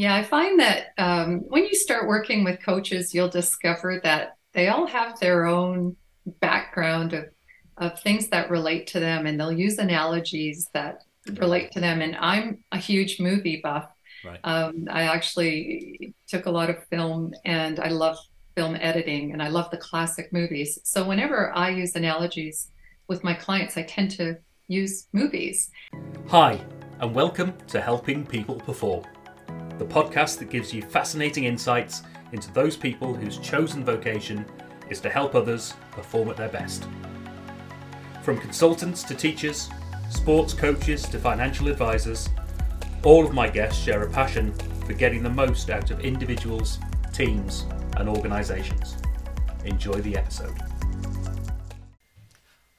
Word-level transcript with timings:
Yeah, 0.00 0.14
I 0.14 0.22
find 0.22 0.58
that 0.60 0.94
um, 0.96 1.40
when 1.48 1.66
you 1.66 1.74
start 1.74 2.08
working 2.08 2.42
with 2.42 2.64
coaches, 2.64 3.12
you'll 3.12 3.28
discover 3.28 4.00
that 4.02 4.38
they 4.54 4.68
all 4.68 4.86
have 4.86 5.20
their 5.20 5.44
own 5.44 5.94
background 6.40 7.12
of, 7.12 7.26
of 7.76 8.00
things 8.00 8.28
that 8.28 8.48
relate 8.48 8.86
to 8.86 8.98
them, 8.98 9.26
and 9.26 9.38
they'll 9.38 9.52
use 9.52 9.76
analogies 9.76 10.70
that 10.72 11.02
relate 11.36 11.72
to 11.72 11.80
them. 11.80 12.00
And 12.00 12.16
I'm 12.16 12.64
a 12.72 12.78
huge 12.78 13.20
movie 13.20 13.60
buff. 13.62 13.90
Right. 14.24 14.40
Um, 14.42 14.88
I 14.90 15.02
actually 15.02 16.14
took 16.26 16.46
a 16.46 16.50
lot 16.50 16.70
of 16.70 16.82
film 16.86 17.34
and 17.44 17.78
I 17.78 17.88
love 17.88 18.16
film 18.56 18.76
editing 18.80 19.32
and 19.32 19.42
I 19.42 19.48
love 19.48 19.70
the 19.70 19.76
classic 19.76 20.32
movies. 20.32 20.78
So 20.82 21.06
whenever 21.06 21.54
I 21.54 21.68
use 21.68 21.94
analogies 21.94 22.70
with 23.06 23.22
my 23.22 23.34
clients, 23.34 23.76
I 23.76 23.82
tend 23.82 24.12
to 24.12 24.38
use 24.66 25.08
movies. 25.12 25.70
Hi, 26.28 26.58
and 27.00 27.14
welcome 27.14 27.52
to 27.66 27.82
Helping 27.82 28.24
People 28.24 28.56
Perform, 28.56 29.04
the 29.80 29.86
podcast 29.86 30.38
that 30.38 30.50
gives 30.50 30.74
you 30.74 30.82
fascinating 30.82 31.44
insights 31.44 32.02
into 32.32 32.52
those 32.52 32.76
people 32.76 33.14
whose 33.14 33.38
chosen 33.38 33.82
vocation 33.82 34.44
is 34.90 35.00
to 35.00 35.08
help 35.08 35.34
others 35.34 35.72
perform 35.90 36.28
at 36.28 36.36
their 36.36 36.50
best. 36.50 36.86
From 38.22 38.36
consultants 38.36 39.02
to 39.04 39.14
teachers, 39.14 39.70
sports 40.10 40.52
coaches 40.52 41.04
to 41.04 41.18
financial 41.18 41.68
advisors, 41.68 42.28
all 43.04 43.24
of 43.24 43.32
my 43.32 43.48
guests 43.48 43.82
share 43.82 44.02
a 44.02 44.10
passion 44.10 44.52
for 44.84 44.92
getting 44.92 45.22
the 45.22 45.30
most 45.30 45.70
out 45.70 45.90
of 45.90 46.00
individuals, 46.00 46.78
teams, 47.14 47.64
and 47.96 48.06
organisations. 48.06 48.98
Enjoy 49.64 49.94
the 49.94 50.14
episode. 50.14 50.69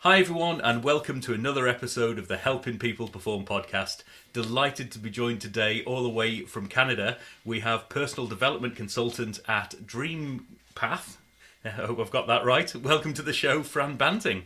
Hi, 0.04 0.18
everyone, 0.18 0.62
and 0.62 0.84
welcome 0.84 1.22
to 1.22 1.34
another 1.36 1.68
episode 1.68 2.18
of 2.18 2.28
the 2.28 2.38
Helping 2.38 2.80
People 2.80 3.08
Perform 3.08 3.46
podcast. 3.46 4.02
Delighted 4.34 4.92
to 4.94 4.98
be 4.98 5.12
joined 5.12 5.42
today, 5.42 5.84
all 5.84 6.02
the 6.02 6.10
way 6.10 6.42
from 6.42 6.66
Canada. 6.66 7.20
We 7.46 7.60
have 7.60 7.88
personal 7.88 8.26
development 8.26 8.76
consultant 8.76 9.40
at 9.48 9.86
Dream 9.86 10.58
Path. 10.74 11.20
I 11.66 11.70
hope 11.70 12.00
I've 12.00 12.10
got 12.10 12.26
that 12.26 12.44
right. 12.44 12.74
Welcome 12.74 13.14
to 13.14 13.22
the 13.22 13.32
show, 13.32 13.62
Fran 13.62 13.96
Banting. 13.96 14.46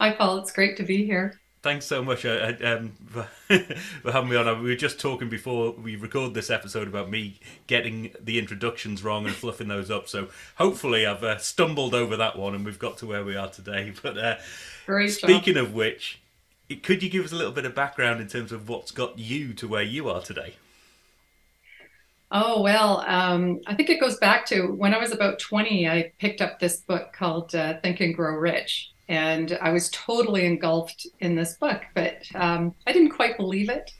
Hi, 0.00 0.12
Paul. 0.12 0.38
It's 0.38 0.52
great 0.52 0.78
to 0.78 0.84
be 0.84 1.04
here. 1.04 1.38
Thanks 1.62 1.84
so 1.84 2.02
much 2.02 2.24
uh, 2.24 2.54
um, 2.64 2.92
for, 3.06 3.24
for 4.02 4.12
having 4.12 4.30
me 4.30 4.36
on. 4.36 4.62
We 4.62 4.70
were 4.70 4.76
just 4.76 4.98
talking 4.98 5.28
before 5.28 5.72
we 5.72 5.94
record 5.94 6.32
this 6.32 6.48
episode 6.48 6.88
about 6.88 7.10
me 7.10 7.38
getting 7.66 8.12
the 8.18 8.38
introductions 8.38 9.04
wrong 9.04 9.26
and 9.26 9.34
fluffing 9.34 9.68
those 9.68 9.90
up. 9.90 10.08
So 10.08 10.28
hopefully 10.54 11.04
I've 11.04 11.22
uh, 11.22 11.36
stumbled 11.36 11.94
over 11.94 12.16
that 12.16 12.38
one 12.38 12.54
and 12.54 12.64
we've 12.64 12.78
got 12.78 12.96
to 12.98 13.06
where 13.06 13.24
we 13.24 13.36
are 13.36 13.48
today. 13.48 13.92
But 14.02 14.16
uh, 14.16 15.08
speaking 15.08 15.58
of 15.58 15.74
which, 15.74 16.20
could 16.82 17.02
you 17.02 17.10
give 17.10 17.26
us 17.26 17.32
a 17.32 17.36
little 17.36 17.52
bit 17.52 17.66
of 17.66 17.74
background 17.74 18.20
in 18.20 18.28
terms 18.28 18.52
of 18.52 18.68
what's 18.68 18.90
got 18.90 19.18
you 19.18 19.52
to 19.54 19.68
where 19.68 19.82
you 19.82 20.08
are 20.08 20.22
today? 20.22 20.54
Oh, 22.32 22.62
well, 22.62 23.04
um, 23.06 23.60
I 23.66 23.74
think 23.74 23.90
it 23.90 24.00
goes 24.00 24.16
back 24.16 24.46
to 24.46 24.68
when 24.68 24.94
I 24.94 24.98
was 24.98 25.12
about 25.12 25.40
20, 25.40 25.88
I 25.88 26.12
picked 26.18 26.40
up 26.40 26.60
this 26.60 26.76
book 26.76 27.12
called 27.12 27.54
uh, 27.54 27.80
Think 27.80 28.00
and 28.00 28.14
Grow 28.14 28.36
Rich. 28.36 28.92
And 29.10 29.58
I 29.60 29.70
was 29.72 29.90
totally 29.90 30.46
engulfed 30.46 31.04
in 31.18 31.34
this 31.34 31.56
book, 31.56 31.82
but 31.94 32.22
um, 32.36 32.76
I 32.86 32.92
didn't 32.92 33.10
quite 33.10 33.36
believe 33.36 33.68
it. 33.68 33.90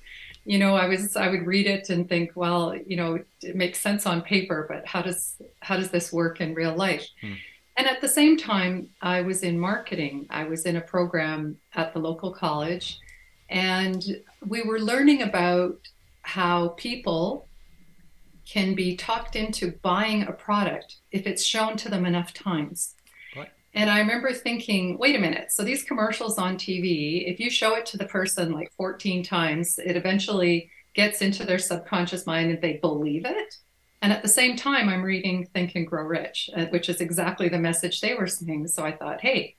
You 0.44 0.60
know, 0.60 0.76
I 0.76 0.86
was 0.86 1.16
I 1.16 1.28
would 1.28 1.46
read 1.46 1.66
it 1.66 1.90
and 1.90 2.08
think, 2.08 2.30
well, 2.36 2.76
you 2.86 2.96
know, 2.96 3.18
it 3.42 3.56
makes 3.56 3.80
sense 3.80 4.06
on 4.06 4.22
paper, 4.22 4.66
but 4.68 4.86
how 4.86 5.02
does 5.02 5.34
how 5.58 5.76
does 5.76 5.90
this 5.90 6.12
work 6.12 6.40
in 6.40 6.54
real 6.54 6.76
life? 6.76 7.04
Hmm. 7.20 7.34
And 7.76 7.88
at 7.88 8.00
the 8.00 8.06
same 8.08 8.36
time, 8.36 8.88
I 9.02 9.22
was 9.22 9.42
in 9.42 9.58
marketing. 9.58 10.26
I 10.30 10.44
was 10.44 10.64
in 10.64 10.76
a 10.76 10.80
program 10.80 11.58
at 11.74 11.92
the 11.92 11.98
local 11.98 12.32
college, 12.32 13.00
and 13.48 14.04
we 14.46 14.62
were 14.62 14.78
learning 14.78 15.22
about 15.22 15.76
how 16.22 16.68
people 16.76 17.48
can 18.46 18.76
be 18.76 18.96
talked 18.96 19.34
into 19.34 19.72
buying 19.82 20.22
a 20.22 20.32
product 20.32 20.96
if 21.10 21.26
it's 21.26 21.44
shown 21.44 21.76
to 21.78 21.88
them 21.88 22.06
enough 22.06 22.32
times. 22.32 22.94
And 23.74 23.88
I 23.88 24.00
remember 24.00 24.32
thinking, 24.32 24.98
wait 24.98 25.14
a 25.14 25.20
minute. 25.20 25.52
So 25.52 25.62
these 25.62 25.84
commercials 25.84 26.38
on 26.38 26.56
TV, 26.56 27.30
if 27.30 27.38
you 27.38 27.50
show 27.50 27.76
it 27.76 27.86
to 27.86 27.96
the 27.96 28.06
person 28.06 28.52
like 28.52 28.72
14 28.76 29.22
times, 29.22 29.78
it 29.78 29.96
eventually 29.96 30.70
gets 30.94 31.22
into 31.22 31.44
their 31.44 31.58
subconscious 31.58 32.26
mind 32.26 32.50
and 32.50 32.60
they 32.60 32.78
believe 32.78 33.24
it. 33.24 33.54
And 34.02 34.12
at 34.12 34.22
the 34.22 34.28
same 34.28 34.56
time, 34.56 34.88
I'm 34.88 35.02
reading 35.02 35.46
Think 35.54 35.76
and 35.76 35.86
Grow 35.86 36.02
Rich, 36.02 36.50
uh, 36.56 36.66
which 36.66 36.88
is 36.88 37.00
exactly 37.00 37.48
the 37.48 37.58
message 37.58 38.00
they 38.00 38.14
were 38.14 38.26
saying. 38.26 38.66
So 38.68 38.84
I 38.84 38.92
thought, 38.92 39.20
hey, 39.20 39.56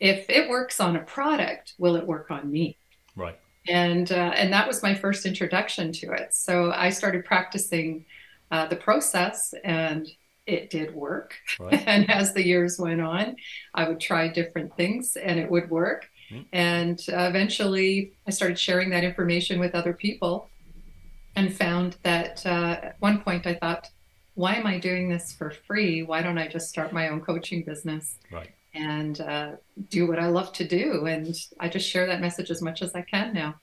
if 0.00 0.30
it 0.30 0.48
works 0.48 0.80
on 0.80 0.96
a 0.96 1.02
product, 1.02 1.74
will 1.78 1.96
it 1.96 2.06
work 2.06 2.30
on 2.30 2.50
me? 2.50 2.78
Right. 3.16 3.38
and 3.68 4.12
uh, 4.12 4.32
and 4.36 4.52
that 4.52 4.68
was 4.68 4.82
my 4.82 4.94
first 4.94 5.26
introduction 5.26 5.90
to 5.92 6.12
it. 6.12 6.34
So 6.34 6.70
I 6.72 6.90
started 6.90 7.24
practicing 7.24 8.04
uh, 8.50 8.66
the 8.66 8.76
process, 8.76 9.54
and 9.64 10.06
it 10.46 10.70
did 10.70 10.94
work. 10.94 11.34
Right. 11.58 11.82
and 11.86 12.08
as 12.10 12.32
the 12.32 12.44
years 12.44 12.78
went 12.78 13.00
on, 13.00 13.36
I 13.74 13.88
would 13.88 14.00
try 14.00 14.28
different 14.28 14.76
things, 14.76 15.16
and 15.16 15.38
it 15.38 15.50
would 15.50 15.70
work. 15.70 16.08
Mm. 16.30 16.44
And 16.52 17.00
uh, 17.12 17.22
eventually, 17.28 18.12
I 18.26 18.30
started 18.30 18.58
sharing 18.58 18.90
that 18.90 19.04
information 19.04 19.58
with 19.60 19.74
other 19.74 19.92
people, 19.92 20.48
and 21.34 21.54
found 21.54 21.96
that 22.02 22.44
uh, 22.46 22.78
at 22.82 22.96
one 23.00 23.20
point 23.20 23.46
I 23.46 23.54
thought, 23.54 23.90
"Why 24.34 24.54
am 24.54 24.66
I 24.66 24.78
doing 24.78 25.08
this 25.08 25.32
for 25.32 25.50
free? 25.50 26.02
Why 26.02 26.22
don't 26.22 26.38
I 26.38 26.48
just 26.48 26.68
start 26.68 26.92
my 26.92 27.08
own 27.08 27.20
coaching 27.20 27.62
business?" 27.62 28.18
Right. 28.30 28.50
and 28.74 29.20
uh, 29.20 29.52
do 29.88 30.06
what 30.06 30.18
I 30.18 30.28
love 30.28 30.52
to 30.54 30.66
do. 30.66 31.06
And 31.06 31.34
I 31.58 31.68
just 31.68 31.88
share 31.88 32.06
that 32.06 32.20
message 32.20 32.50
as 32.50 32.60
much 32.60 32.82
as 32.82 32.94
I 32.94 33.02
can 33.02 33.32
now. 33.32 33.54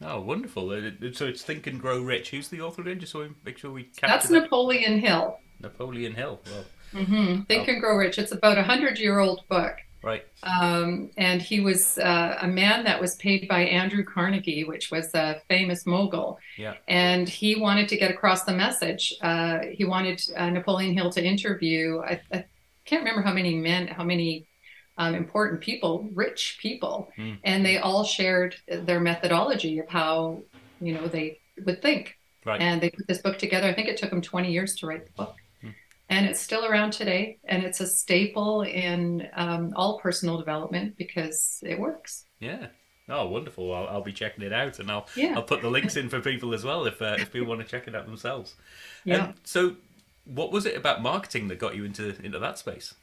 Oh, 0.00 0.20
wonderful. 0.20 0.68
So 1.12 1.26
it's 1.26 1.42
Think 1.42 1.66
and 1.66 1.80
Grow 1.80 2.00
Rich. 2.00 2.30
Who's 2.30 2.48
the 2.48 2.60
author 2.60 2.82
again? 2.82 3.00
Just 3.00 3.12
so 3.12 3.20
we 3.20 3.30
make 3.44 3.58
sure 3.58 3.72
we 3.72 3.84
capture 3.84 4.06
That's 4.06 4.28
that. 4.28 4.42
Napoleon 4.42 5.00
Hill. 5.00 5.38
Napoleon 5.60 6.14
Hill. 6.14 6.40
Well, 6.46 6.64
hmm 7.04 7.42
Think 7.42 7.68
and 7.68 7.80
Grow 7.80 7.96
Rich. 7.96 8.18
It's 8.18 8.32
about 8.32 8.58
a 8.58 8.62
hundred 8.62 8.98
year 8.98 9.18
old 9.18 9.42
book. 9.48 9.76
right. 10.02 10.24
Um, 10.42 11.10
and 11.16 11.42
he 11.42 11.60
was 11.60 11.98
uh, 11.98 12.38
a 12.40 12.46
man 12.46 12.84
that 12.84 13.00
was 13.00 13.16
paid 13.16 13.48
by 13.48 13.60
Andrew 13.62 14.04
Carnegie, 14.04 14.64
which 14.64 14.90
was 14.90 15.12
a 15.14 15.42
famous 15.48 15.84
mogul. 15.86 16.38
Yeah. 16.56 16.74
And 16.86 17.28
he 17.28 17.56
wanted 17.56 17.88
to 17.88 17.96
get 17.96 18.10
across 18.10 18.44
the 18.44 18.52
message. 18.54 19.12
Uh, 19.20 19.58
he 19.72 19.84
wanted 19.84 20.22
uh, 20.36 20.50
Napoleon 20.50 20.94
Hill 20.94 21.10
to 21.10 21.22
interview, 21.24 22.00
I, 22.00 22.20
I 22.32 22.44
can't 22.84 23.02
remember 23.02 23.22
how 23.22 23.34
many 23.34 23.54
men, 23.54 23.88
how 23.88 24.04
many 24.04 24.46
um, 24.96 25.14
important 25.14 25.60
people, 25.60 26.08
rich 26.14 26.58
people, 26.62 27.10
Hmm. 27.16 27.34
and 27.44 27.64
they 27.66 27.78
all 27.78 28.04
shared 28.04 28.56
their 28.68 29.00
methodology 29.00 29.78
of 29.80 29.88
how, 29.88 30.42
you 30.80 30.92
know, 30.94 31.06
they 31.08 31.40
would 31.66 31.82
think. 31.82 32.16
Right. 32.46 32.60
And 32.60 32.80
they 32.80 32.90
put 32.90 33.06
this 33.08 33.18
book 33.18 33.38
together. 33.38 33.66
I 33.68 33.74
think 33.74 33.88
it 33.88 33.96
took 33.96 34.10
them 34.10 34.22
20 34.22 34.50
years 34.50 34.74
to 34.76 34.86
write 34.86 35.04
the 35.06 35.12
book. 35.12 35.36
And 36.10 36.26
it's 36.26 36.40
still 36.40 36.64
around 36.64 36.92
today. 36.92 37.38
And 37.44 37.62
it's 37.62 37.80
a 37.80 37.86
staple 37.86 38.62
in 38.62 39.28
um, 39.34 39.72
all 39.76 39.98
personal 40.00 40.38
development 40.38 40.96
because 40.96 41.62
it 41.62 41.78
works. 41.78 42.24
Yeah. 42.40 42.68
Oh, 43.08 43.26
wonderful. 43.28 43.74
I'll, 43.74 43.88
I'll 43.88 44.02
be 44.02 44.12
checking 44.12 44.44
it 44.44 44.52
out 44.52 44.78
and 44.78 44.90
I'll 44.90 45.06
Yeah. 45.16 45.34
I'll 45.34 45.42
put 45.42 45.62
the 45.62 45.70
links 45.70 45.96
in 45.96 46.08
for 46.08 46.20
people 46.20 46.54
as 46.54 46.64
well 46.64 46.86
if 46.86 47.00
uh, 47.00 47.16
if 47.18 47.32
people 47.32 47.48
want 47.48 47.60
to 47.60 47.66
check 47.66 47.88
it 47.88 47.94
out 47.94 48.06
themselves. 48.06 48.54
Yeah. 49.04 49.28
Um, 49.28 49.34
so, 49.44 49.76
what 50.24 50.52
was 50.52 50.66
it 50.66 50.76
about 50.76 51.02
marketing 51.02 51.48
that 51.48 51.58
got 51.58 51.74
you 51.74 51.84
into 51.84 52.14
into 52.22 52.38
that 52.38 52.58
space? 52.58 52.94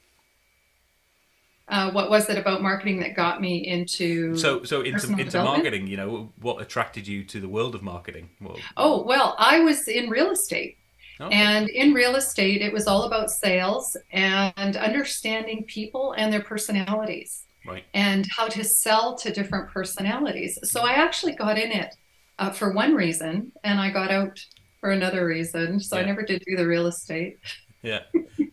Uh, 1.68 1.90
what 1.92 2.12
was 2.12 2.30
it 2.30 2.38
about 2.38 2.62
marketing 2.62 3.00
that 3.00 3.16
got 3.16 3.42
me 3.42 3.66
into? 3.66 4.38
So, 4.38 4.64
so 4.64 4.82
into 4.82 5.08
into 5.18 5.44
marketing, 5.44 5.88
you 5.88 5.98
know, 5.98 6.32
what 6.40 6.62
attracted 6.62 7.08
you 7.08 7.24
to 7.24 7.40
the 7.40 7.50
world 7.50 7.74
of 7.74 7.82
marketing? 7.82 8.30
Well, 8.40 8.60
oh, 8.78 9.04
well, 9.04 9.36
I 9.40 9.62
was 9.62 9.88
in 9.88 10.10
real 10.10 10.30
estate. 10.30 10.78
Okay. 11.20 11.36
And 11.36 11.70
in 11.70 11.94
real 11.94 12.16
estate, 12.16 12.62
it 12.62 12.74
was 12.74 12.88
all 12.88 13.04
about 13.04 13.32
sales 13.32 13.96
and 14.12 14.78
understanding 14.78 15.64
people 15.66 16.14
and 16.18 16.32
their 16.32 16.42
personalities 16.42 17.46
right. 17.66 17.84
and 17.94 18.28
how 18.36 18.48
to 18.48 18.64
sell 18.64 19.16
to 19.18 19.32
different 19.32 19.70
personalities. 19.70 20.60
So 20.64 20.82
I 20.82 20.94
actually 20.94 21.36
got 21.36 21.58
in 21.58 21.72
it 21.72 21.96
uh, 22.40 22.52
for 22.52 22.74
one 22.74 22.94
reason 22.94 23.52
and 23.64 23.80
I 23.80 23.90
got 23.92 24.12
out 24.12 24.40
for 24.80 24.92
another 24.92 25.26
reason. 25.26 25.80
So 25.80 25.98
I 25.98 26.06
never 26.06 26.24
did 26.24 26.44
do 26.46 26.56
the 26.56 26.68
real 26.68 26.88
estate. 26.88 27.40
Yeah. 27.82 28.00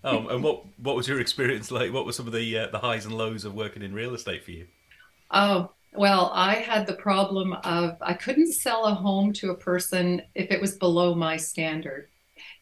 Oh, 0.05 0.29
and 0.29 0.45
what 0.45 0.67
what 0.77 0.95
was 0.95 1.09
your 1.09 1.19
experience 1.19 1.71
like? 1.71 1.91
What 1.91 2.05
were 2.05 2.13
some 2.13 2.27
of 2.27 2.35
the 2.35 2.59
uh, 2.59 2.67
the 2.67 2.79
highs 2.79 3.07
and 3.07 3.15
lows 3.15 3.47
of 3.47 3.55
working 3.55 3.83
in 3.83 3.95
real 3.95 4.13
estate 4.13 4.45
for 4.45 4.51
you? 4.51 4.67
Oh, 5.31 5.71
well, 5.95 6.31
I 6.35 6.57
had 6.57 6.87
the 6.87 6.93
problem 6.93 7.55
of 7.65 7.97
I 8.03 8.13
couldn't 8.13 8.53
sell 8.53 8.85
a 8.85 8.95
home 8.95 9.33
to 9.35 9.51
a 9.51 9.57
person 9.57 10.21
if 10.35 10.51
it 10.51 10.61
was 10.61 10.77
below 10.77 11.15
my 11.15 11.39
standard. 11.39 12.09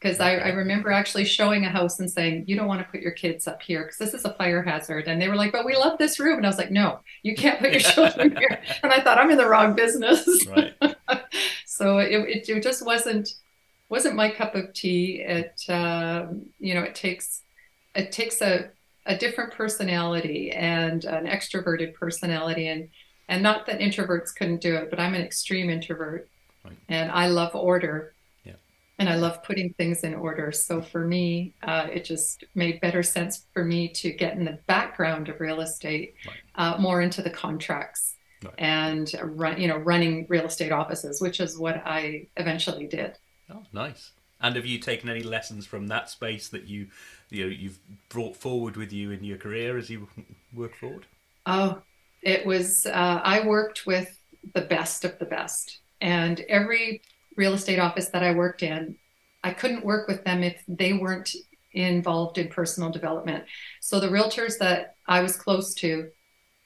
Because 0.01 0.21
I, 0.21 0.37
I 0.37 0.49
remember 0.49 0.91
actually 0.91 1.25
showing 1.25 1.65
a 1.65 1.71
house 1.71 2.01
and 2.01 2.11
saying, 2.11 2.45
You 2.47 2.57
don't 2.57 2.67
want 2.67 2.81
to 2.81 2.91
put 2.91 3.01
your 3.01 3.13
kids 3.13 3.47
up 3.47 3.61
here 3.63 3.83
because 3.83 3.99
this 3.99 4.15
is 4.15 4.25
a 4.25 4.35
fire 4.35 4.63
hazard. 4.63 5.09
And 5.09 5.21
they 5.21 5.29
were 5.29 5.37
like, 5.37 5.53
But 5.53 5.65
we 5.67 5.77
love 5.77 5.99
this 5.99 6.19
room. 6.19 6.39
And 6.39 6.47
I 6.47 6.49
was 6.49 6.59
like, 6.59 6.71
No, 6.71 7.01
you 7.23 7.35
can't 7.35 7.59
put 7.61 7.73
your 7.73 7.81
children 7.81 8.37
here. 8.39 8.61
And 8.83 8.93
I 8.93 9.01
thought, 9.01 9.19
I'm 9.19 9.31
in 9.31 9.39
the 9.39 9.49
wrong 9.49 9.75
business. 9.75 10.27
Right. 10.47 10.75
so 11.67 11.99
it, 11.99 12.13
it, 12.13 12.49
it 12.49 12.63
just 12.63 12.85
wasn't 12.85 13.35
wasn't 13.89 14.15
my 14.17 14.31
cup 14.31 14.55
of 14.55 14.73
tea. 14.73 15.21
It 15.21 15.61
um, 15.69 16.47
you 16.59 16.75
know 16.75 16.83
it 16.83 16.95
takes 16.95 17.43
it 17.95 18.13
takes 18.13 18.41
a 18.41 18.71
a 19.07 19.17
different 19.17 19.53
personality 19.53 20.53
and 20.53 21.05
an 21.05 21.27
extroverted 21.27 21.95
personality 21.95 22.69
and 22.69 22.89
and 23.29 23.43
not 23.43 23.67
that 23.67 23.81
introverts 23.81 24.35
couldn't 24.35 24.61
do 24.61 24.75
it, 24.77 24.91
but 24.91 24.99
I'm 24.99 25.15
an 25.15 25.23
extreme 25.23 25.71
introvert 25.71 26.29
Right. 26.65 26.77
and 26.89 27.11
I 27.11 27.29
love 27.29 27.55
order. 27.55 28.13
And 29.01 29.09
I 29.09 29.17
love 29.17 29.43
putting 29.43 29.73
things 29.73 30.05
in 30.05 30.15
order. 30.15 30.53
So 30.53 30.83
for 30.83 31.07
me, 31.07 31.55
uh, 31.63 31.89
it 31.91 32.05
just 32.05 32.45
made 32.55 32.83
better 32.83 33.03
sense 33.03 33.47
for 33.55 33.65
me 33.65 33.89
to 33.95 34.13
get 34.13 34.37
in 34.37 34.45
the 34.45 34.59
background 34.67 35.31
of 35.31 35.41
real 35.41 35.63
estate, 35.63 36.15
right. 36.27 36.37
uh, 36.55 36.79
more 36.79 37.01
into 37.01 37.23
the 37.23 37.31
contracts 37.31 38.17
right. 38.45 38.53
and 38.59 39.11
run, 39.23 39.59
you 39.59 39.69
know, 39.69 39.79
running 39.79 40.27
real 40.29 40.45
estate 40.45 40.71
offices, 40.71 41.19
which 41.19 41.41
is 41.41 41.59
what 41.59 41.83
I 41.87 42.29
eventually 42.37 42.87
did. 42.87 43.17
Oh, 43.51 43.63
nice. 43.73 44.13
And 44.43 44.55
have 44.57 44.67
you 44.67 44.79
taken 44.79 45.09
any 45.09 45.23
lessons 45.23 45.65
from 45.65 45.87
that 45.89 46.11
space 46.11 46.49
that 46.49 46.67
you, 46.67 46.89
you 47.31 47.45
know, 47.45 47.51
you've 47.51 47.79
brought 48.11 48.37
forward 48.37 48.77
with 48.77 48.93
you 48.93 49.13
in 49.13 49.25
your 49.25 49.39
career 49.39 49.79
as 49.79 49.89
you 49.89 50.09
work 50.55 50.75
forward? 50.77 51.07
Oh, 51.47 51.81
it 52.21 52.45
was. 52.45 52.85
Uh, 52.85 53.21
I 53.25 53.47
worked 53.47 53.87
with 53.87 54.19
the 54.55 54.61
best 54.61 55.07
of 55.07 55.19
the 55.19 55.25
best, 55.25 55.79
and 56.01 56.41
every 56.49 57.03
real 57.37 57.55
estate 57.55 57.79
office 57.79 58.09
that 58.09 58.23
I 58.23 58.35
worked 58.35 58.63
in, 58.63 58.97
I 59.43 59.53
couldn't 59.53 59.85
work 59.85 60.09
with 60.09 60.25
them 60.25 60.43
if 60.43 60.63
they 60.69 60.93
weren't 60.93 61.35
involved 61.73 62.39
in 62.39 62.49
personal 62.49 62.91
development. 62.91 63.45
So 63.81 64.01
the 64.01 64.09
realtors 64.09 64.59
that 64.59 64.97
I 65.07 65.21
was 65.21 65.37
close 65.37 65.75
to 65.77 66.11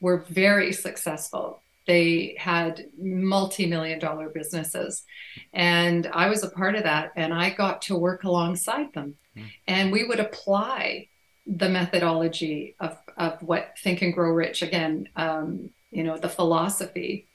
were 0.01 0.25
very 0.29 0.73
successful. 0.73 1.63
They 1.87 2.37
had 2.39 2.87
multi 2.99 3.67
million 3.67 3.99
dollar 3.99 4.29
businesses. 4.31 5.05
And 5.53 6.07
I 6.07 6.29
was 6.29 6.43
a 6.43 6.51
part 6.51 6.75
of 6.75 6.85
that. 6.85 7.13
And 7.17 7.33
I 7.33 7.51
got 7.51 7.83
to 7.83 7.97
work 7.97 8.25
alongside 8.25 8.93
them. 8.95 9.17
Mm. 9.37 9.45
And 9.67 9.93
we 9.93 10.05
would 10.05 10.21
apply 10.21 11.09
the 11.47 11.69
methodology 11.69 12.75
of, 12.81 12.97
of 13.19 13.43
what 13.43 13.75
Think 13.83 14.01
and 14.01 14.15
Grow 14.15 14.31
Rich, 14.31 14.63
again, 14.63 15.09
um, 15.15 15.71
you 15.91 16.03
know, 16.03 16.17
the 16.17 16.29
philosophy. 16.29 17.29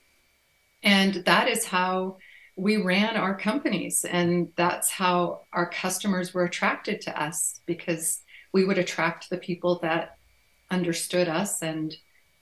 And 0.81 1.13
that 1.25 1.47
is 1.47 1.65
how 1.65 2.17
we 2.59 2.75
ran 2.77 3.15
our 3.15 3.35
companies. 3.35 4.05
And 4.05 4.49
that's 4.57 4.89
how 4.89 5.41
our 5.53 5.69
customers 5.69 6.33
were 6.33 6.43
attracted 6.43 6.99
to 7.01 7.21
us 7.21 7.61
because 7.65 8.21
we 8.51 8.65
would 8.65 8.77
attract 8.77 9.29
the 9.29 9.37
people 9.37 9.79
that 9.79 10.17
understood 10.69 11.29
us 11.29 11.61
and 11.61 11.95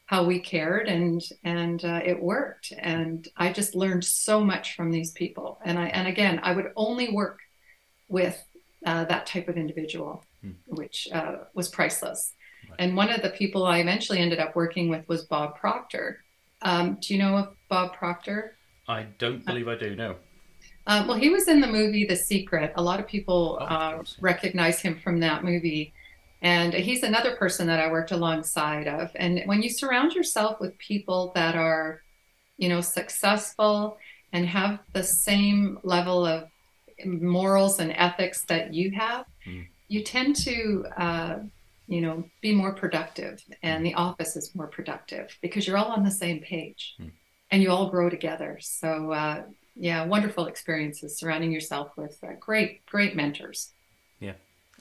how 0.08 0.24
we 0.24 0.40
cared 0.40 0.88
and 0.88 1.22
and 1.44 1.84
uh, 1.84 2.00
it 2.04 2.22
worked 2.22 2.74
and 2.78 3.28
i 3.38 3.52
just 3.52 3.76
learned 3.76 4.04
so 4.04 4.44
much 4.44 4.76
from 4.76 4.92
these 4.92 5.12
people 5.12 5.60
and 5.64 5.80
i 5.80 5.88
and 5.88 6.08
again 6.08 6.40
i 6.44 6.52
would 6.52 6.72
only 6.76 7.10
work 7.10 7.40
with 8.10 8.42
uh, 8.86 9.06
that 9.06 9.26
type 9.26 9.48
of 9.48 9.56
individual 9.56 10.26
hmm. 10.42 10.52
which 10.68 11.08
uh, 11.14 11.38
was 11.54 11.70
priceless 11.70 12.34
right. 12.70 12.76
and 12.80 12.98
one 12.98 13.10
of 13.10 13.22
the 13.22 13.30
people 13.30 13.66
i 13.66 13.80
eventually 13.80 14.20
ended 14.20 14.40
up 14.40 14.56
working 14.58 14.90
with 14.90 15.08
was 15.08 15.24
bob 15.24 15.58
proctor 15.58 16.22
um, 16.64 16.98
do 17.02 17.14
you 17.14 17.20
know 17.22 17.38
of 17.38 17.56
bob 17.70 17.94
proctor 17.94 18.57
i 18.88 19.04
don't 19.18 19.46
believe 19.46 19.68
i 19.68 19.76
do 19.76 19.96
no 19.96 20.16
um, 20.88 21.08
well 21.08 21.18
he 21.18 21.30
was 21.30 21.48
in 21.48 21.60
the 21.60 21.68
movie 21.68 22.06
the 22.06 22.16
secret 22.16 22.72
a 22.76 22.82
lot 22.82 23.00
of 23.00 23.08
people 23.08 23.58
oh, 23.60 23.66
uh, 23.66 24.04
recognize 24.20 24.80
him 24.80 25.00
from 25.00 25.20
that 25.20 25.44
movie 25.44 25.94
and 26.42 26.74
he's 26.74 27.04
another 27.04 27.36
person 27.36 27.68
that 27.68 27.80
I 27.80 27.92
worked 27.92 28.12
alongside 28.12 28.88
of. 28.88 29.10
And 29.16 29.42
when 29.46 29.64
you 29.64 29.70
surround 29.70 30.14
yourself 30.14 30.60
with 30.60 30.78
people 30.78 31.32
that 31.34 31.56
are, 31.56 32.02
you 32.58 32.70
know, 32.70 32.82
successful 32.82 33.98
and 34.34 34.46
have 34.46 34.80
the 34.94 35.04
same 35.04 35.80
level 35.84 36.26
of 36.26 36.50
morals 37.06 37.80
and 37.80 37.92
ethics 37.92 38.44
that 38.44 38.74
you 38.74 38.92
have, 38.92 39.26
mm. 39.48 39.66
you 39.88 40.04
tend 40.04 40.36
to, 40.36 40.86
uh, 40.98 41.40
you 41.88 42.02
know, 42.02 42.24
be 42.42 42.54
more 42.54 42.74
productive. 42.74 43.44
And 43.64 43.84
the 43.84 43.96
office 43.96 44.36
is 44.36 44.54
more 44.54 44.68
productive 44.68 45.36
because 45.42 45.66
you're 45.66 45.78
all 45.78 45.92
on 45.92 46.04
the 46.04 46.12
same 46.12 46.40
page 46.40 46.96
mm. 47.00 47.10
And 47.52 47.64
you 47.64 47.72
all 47.72 47.90
grow 47.90 48.10
together. 48.10 48.58
So, 48.62 49.12
uh, 49.12 49.44
yeah, 49.76 50.06
wonderful 50.06 50.48
experiences 50.48 51.18
surrounding 51.18 51.52
yourself 51.52 51.92
with 51.96 52.18
uh, 52.24 52.34
great, 52.40 52.86
great 52.86 53.16
mentors. 53.16 53.72
Yeah. 54.20 54.34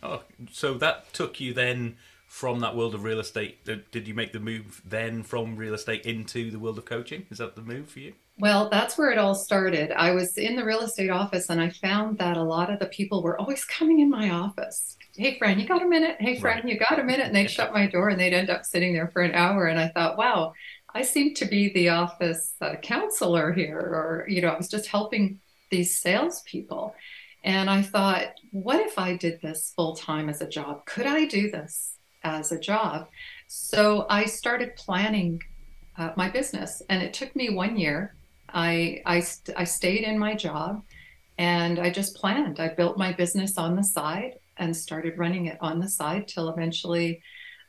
Oh, 0.02 0.22
so 0.50 0.74
that 0.74 1.12
took 1.12 1.40
you 1.40 1.54
then 1.54 1.96
from 2.26 2.60
that 2.60 2.76
world 2.76 2.94
of 2.94 3.04
real 3.04 3.20
estate. 3.20 3.64
Did 3.64 4.08
you 4.08 4.14
make 4.14 4.32
the 4.32 4.40
move 4.40 4.82
then 4.84 5.22
from 5.22 5.56
real 5.56 5.74
estate 5.74 6.04
into 6.04 6.50
the 6.50 6.58
world 6.58 6.78
of 6.78 6.84
coaching? 6.84 7.26
Is 7.30 7.38
that 7.38 7.56
the 7.56 7.62
move 7.62 7.88
for 7.88 8.00
you? 8.00 8.14
Well, 8.38 8.68
that's 8.68 8.98
where 8.98 9.10
it 9.10 9.18
all 9.18 9.34
started. 9.34 9.92
I 9.92 10.10
was 10.10 10.36
in 10.36 10.56
the 10.56 10.64
real 10.64 10.80
estate 10.80 11.08
office 11.08 11.48
and 11.48 11.60
I 11.60 11.70
found 11.70 12.18
that 12.18 12.36
a 12.36 12.42
lot 12.42 12.70
of 12.70 12.78
the 12.78 12.86
people 12.86 13.22
were 13.22 13.40
always 13.40 13.64
coming 13.64 14.00
in 14.00 14.10
my 14.10 14.30
office. 14.30 14.96
Hey, 15.16 15.38
Fran, 15.38 15.58
you 15.58 15.66
got 15.66 15.82
a 15.82 15.88
minute? 15.88 16.16
Hey, 16.20 16.38
Fran, 16.38 16.56
right. 16.56 16.68
you 16.68 16.78
got 16.78 16.98
a 16.98 17.04
minute? 17.04 17.26
And 17.26 17.34
they'd 17.34 17.50
shut 17.50 17.72
my 17.72 17.86
door 17.86 18.10
and 18.10 18.20
they'd 18.20 18.34
end 18.34 18.50
up 18.50 18.66
sitting 18.66 18.92
there 18.92 19.08
for 19.08 19.22
an 19.22 19.34
hour. 19.34 19.66
And 19.66 19.80
I 19.80 19.88
thought, 19.88 20.18
wow, 20.18 20.52
I 20.96 21.02
seem 21.02 21.34
to 21.34 21.44
be 21.44 21.72
the 21.74 21.90
office 21.90 22.54
uh, 22.62 22.76
counselor 22.76 23.52
here, 23.52 23.78
or, 23.78 24.24
you 24.28 24.40
know, 24.40 24.48
I 24.48 24.56
was 24.56 24.70
just 24.70 24.88
helping 24.88 25.40
these 25.70 25.98
salespeople. 25.98 26.94
And 27.44 27.68
I 27.68 27.82
thought, 27.82 28.28
what 28.50 28.80
if 28.80 28.98
I 28.98 29.14
did 29.14 29.42
this 29.42 29.74
full 29.76 29.94
time 29.94 30.30
as 30.30 30.40
a 30.40 30.48
job? 30.48 30.86
Could 30.86 31.06
I 31.06 31.26
do 31.26 31.50
this 31.50 31.98
as 32.24 32.50
a 32.50 32.58
job? 32.58 33.08
So 33.46 34.06
I 34.08 34.24
started 34.24 34.74
planning 34.76 35.42
uh, 35.98 36.12
my 36.16 36.30
business, 36.30 36.80
and 36.88 37.02
it 37.02 37.12
took 37.12 37.36
me 37.36 37.50
one 37.50 37.76
year. 37.76 38.16
I, 38.48 39.02
I, 39.04 39.20
st- 39.20 39.58
I 39.58 39.64
stayed 39.64 40.04
in 40.04 40.18
my 40.18 40.34
job 40.34 40.82
and 41.36 41.78
I 41.78 41.90
just 41.90 42.16
planned. 42.16 42.58
I 42.58 42.68
built 42.68 42.96
my 42.96 43.12
business 43.12 43.58
on 43.58 43.76
the 43.76 43.84
side 43.84 44.36
and 44.56 44.74
started 44.74 45.18
running 45.18 45.44
it 45.46 45.58
on 45.60 45.78
the 45.78 45.90
side 45.90 46.26
till 46.26 46.48
eventually 46.48 47.20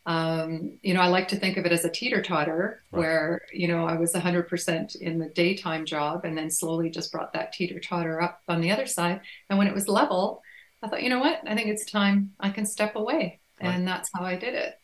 um, 0.08 0.80
you 0.82 0.94
know, 0.94 1.02
I 1.02 1.08
like 1.08 1.28
to 1.28 1.36
think 1.36 1.58
of 1.58 1.66
it 1.66 1.74
as 1.74 1.84
a 1.84 1.90
teeter 1.90 2.22
totter 2.22 2.82
right. 2.92 3.00
where, 3.00 3.42
you 3.52 3.68
know, 3.68 3.86
I 3.86 3.98
was 3.98 4.14
100% 4.14 4.96
in 4.96 5.20
the 5.20 5.28
daytime 5.28 5.86
job 5.86 6.24
and 6.24 6.36
then 6.36 6.50
slowly 6.50 6.90
just 6.90 7.12
brought 7.12 7.34
that 7.34 7.52
teeter 7.52 7.78
totter 7.82 8.22
up 8.22 8.42
on 8.48 8.62
the 8.62 8.72
other 8.72 8.86
side. 8.86 9.20
And 9.50 9.60
when 9.60 9.68
it 9.68 9.74
was 9.74 9.90
level, 9.90 10.42
I 10.82 10.88
thought, 10.88 11.04
you 11.04 11.10
know 11.10 11.20
what? 11.20 11.42
I 11.46 11.56
think 11.56 11.68
it's 11.68 11.92
time 11.92 12.32
I 12.40 12.52
can 12.52 12.66
step 12.66 12.96
away. 12.96 13.42
Right. 13.62 13.76
And 13.76 13.86
that's 13.86 14.10
how 14.16 14.24
I 14.24 14.38
did 14.38 14.54
it. 14.54 14.80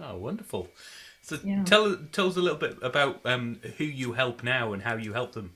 Oh, 0.00 0.18
wonderful. 0.18 0.68
So 1.22 1.36
yeah. 1.42 1.64
tell, 1.64 1.96
tell 2.12 2.28
us 2.28 2.36
a 2.36 2.40
little 2.40 2.58
bit 2.58 2.78
about 2.80 3.22
um, 3.24 3.58
who 3.78 3.84
you 3.84 4.12
help 4.12 4.44
now 4.44 4.72
and 4.72 4.84
how 4.84 4.94
you 4.94 5.14
help 5.14 5.32
them. 5.32 5.54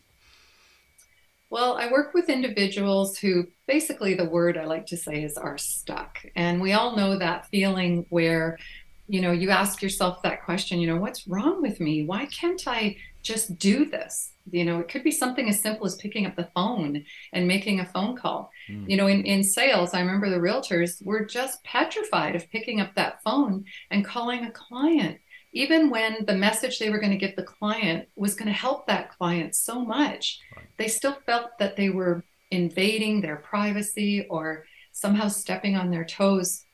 Well, 1.50 1.76
I 1.78 1.90
work 1.90 2.14
with 2.14 2.28
individuals 2.28 3.16
who 3.16 3.46
basically 3.68 4.14
the 4.14 4.28
word 4.28 4.58
I 4.58 4.64
like 4.64 4.86
to 4.86 4.96
say 4.96 5.22
is 5.22 5.38
are 5.38 5.56
stuck. 5.56 6.18
And 6.34 6.60
we 6.60 6.72
all 6.72 6.96
know 6.96 7.16
that 7.16 7.46
feeling 7.46 8.06
where 8.08 8.58
you 9.08 9.22
know, 9.22 9.32
you 9.32 9.50
ask 9.50 9.82
yourself 9.82 10.22
that 10.22 10.44
question, 10.44 10.80
you 10.80 10.86
know, 10.86 11.00
what's 11.00 11.26
wrong 11.26 11.62
with 11.62 11.80
me? 11.80 12.04
Why 12.04 12.26
can't 12.26 12.62
I 12.68 12.96
just 13.22 13.58
do 13.58 13.86
this? 13.86 14.32
You 14.50 14.64
know, 14.64 14.80
it 14.80 14.88
could 14.88 15.02
be 15.02 15.10
something 15.10 15.48
as 15.48 15.60
simple 15.60 15.86
as 15.86 15.96
picking 15.96 16.26
up 16.26 16.36
the 16.36 16.50
phone 16.54 17.04
and 17.32 17.48
making 17.48 17.80
a 17.80 17.86
phone 17.86 18.16
call. 18.16 18.50
Mm. 18.70 18.88
You 18.88 18.96
know, 18.98 19.06
in, 19.06 19.24
in 19.24 19.42
sales, 19.42 19.94
I 19.94 20.00
remember 20.00 20.28
the 20.28 20.36
realtors 20.36 21.04
were 21.04 21.24
just 21.24 21.64
petrified 21.64 22.36
of 22.36 22.50
picking 22.50 22.80
up 22.80 22.94
that 22.94 23.22
phone 23.22 23.64
and 23.90 24.04
calling 24.04 24.44
a 24.44 24.50
client, 24.50 25.18
even 25.52 25.88
when 25.88 26.24
the 26.26 26.36
message 26.36 26.78
they 26.78 26.90
were 26.90 27.00
going 27.00 27.12
to 27.12 27.18
give 27.18 27.34
the 27.34 27.42
client 27.42 28.08
was 28.14 28.34
going 28.34 28.48
to 28.48 28.52
help 28.52 28.86
that 28.86 29.10
client 29.10 29.54
so 29.54 29.84
much. 29.84 30.38
Right. 30.54 30.66
They 30.76 30.88
still 30.88 31.18
felt 31.24 31.58
that 31.58 31.76
they 31.76 31.88
were 31.88 32.24
invading 32.50 33.20
their 33.20 33.36
privacy 33.36 34.26
or 34.28 34.64
somehow 34.92 35.28
stepping 35.28 35.76
on 35.76 35.90
their 35.90 36.04
toes 36.04 36.64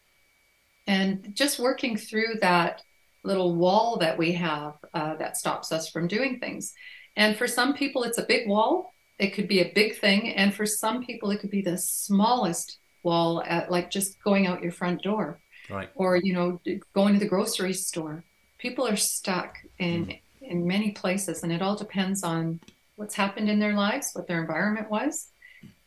and 0.86 1.34
just 1.34 1.58
working 1.58 1.96
through 1.96 2.34
that 2.40 2.82
little 3.22 3.54
wall 3.54 3.96
that 3.98 4.18
we 4.18 4.32
have 4.32 4.74
uh, 4.92 5.14
that 5.16 5.36
stops 5.36 5.72
us 5.72 5.88
from 5.88 6.06
doing 6.06 6.38
things. 6.38 6.74
And 7.16 7.36
for 7.36 7.46
some 7.46 7.74
people, 7.74 8.02
it's 8.02 8.18
a 8.18 8.26
big 8.26 8.48
wall. 8.48 8.92
It 9.18 9.30
could 9.30 9.48
be 9.48 9.60
a 9.60 9.72
big 9.74 9.98
thing. 9.98 10.34
And 10.34 10.52
for 10.52 10.66
some 10.66 11.04
people, 11.04 11.30
it 11.30 11.40
could 11.40 11.50
be 11.50 11.62
the 11.62 11.78
smallest 11.78 12.78
wall, 13.02 13.42
at, 13.46 13.70
like 13.70 13.90
just 13.90 14.22
going 14.22 14.46
out 14.46 14.62
your 14.62 14.72
front 14.72 15.02
door. 15.02 15.38
Right. 15.70 15.88
Or, 15.94 16.16
you 16.16 16.34
know, 16.34 16.60
going 16.94 17.14
to 17.14 17.20
the 17.20 17.28
grocery 17.28 17.72
store. 17.72 18.24
People 18.58 18.86
are 18.86 18.96
stuck 18.96 19.56
in, 19.78 20.06
mm. 20.06 20.20
in 20.42 20.66
many 20.66 20.90
places, 20.90 21.42
and 21.42 21.52
it 21.52 21.62
all 21.62 21.76
depends 21.76 22.22
on 22.22 22.60
what's 22.96 23.14
happened 23.14 23.48
in 23.48 23.58
their 23.58 23.72
lives, 23.72 24.10
what 24.12 24.26
their 24.26 24.40
environment 24.40 24.90
was. 24.90 25.28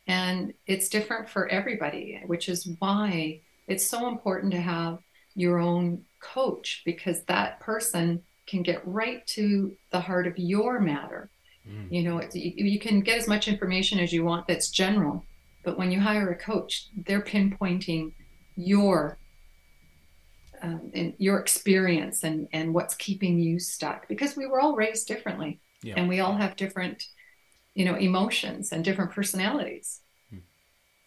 And 0.08 0.54
it's 0.66 0.90
different 0.90 1.30
for 1.30 1.48
everybody, 1.48 2.22
which 2.26 2.50
is 2.50 2.68
why 2.80 3.42
it's 3.68 3.86
so 3.86 4.08
important 4.08 4.52
to 4.54 4.62
have 4.62 5.00
your 5.36 5.60
own 5.60 6.04
coach 6.20 6.82
because 6.86 7.24
that 7.24 7.60
person 7.60 8.24
can 8.48 8.64
get 8.64 8.82
right 8.88 9.26
to 9.28 9.76
the 9.92 10.00
heart 10.00 10.26
of 10.26 10.38
your 10.38 10.80
matter. 10.80 11.30
Mm. 11.68 11.92
You 11.92 12.04
know, 12.04 12.22
you, 12.34 12.66
you 12.66 12.80
can 12.80 13.02
get 13.02 13.18
as 13.18 13.28
much 13.28 13.48
information 13.48 14.00
as 14.00 14.12
you 14.14 14.24
want 14.24 14.48
that's 14.48 14.70
general, 14.70 15.26
but 15.64 15.78
when 15.78 15.92
you 15.92 16.00
hire 16.00 16.32
a 16.32 16.36
coach, 16.36 16.88
they're 17.06 17.22
pinpointing 17.22 18.14
your 18.56 19.20
um, 20.62 20.92
and 20.94 21.14
your 21.18 21.38
experience 21.40 22.24
and 22.24 22.48
and 22.52 22.74
what's 22.74 22.96
keeping 22.96 23.38
you 23.38 23.60
stuck 23.60 24.08
because 24.08 24.36
we 24.36 24.48
were 24.48 24.60
all 24.60 24.76
raised 24.76 25.08
differently 25.08 25.60
yeah. 25.84 25.94
and 25.98 26.10
we 26.10 26.20
all 26.20 26.36
have 26.36 26.56
different 26.56 27.04
you 27.76 27.86
know 27.86 27.96
emotions 27.96 28.72
and 28.72 28.84
different 28.84 29.12
personalities 29.12 30.02
hmm. 30.32 30.40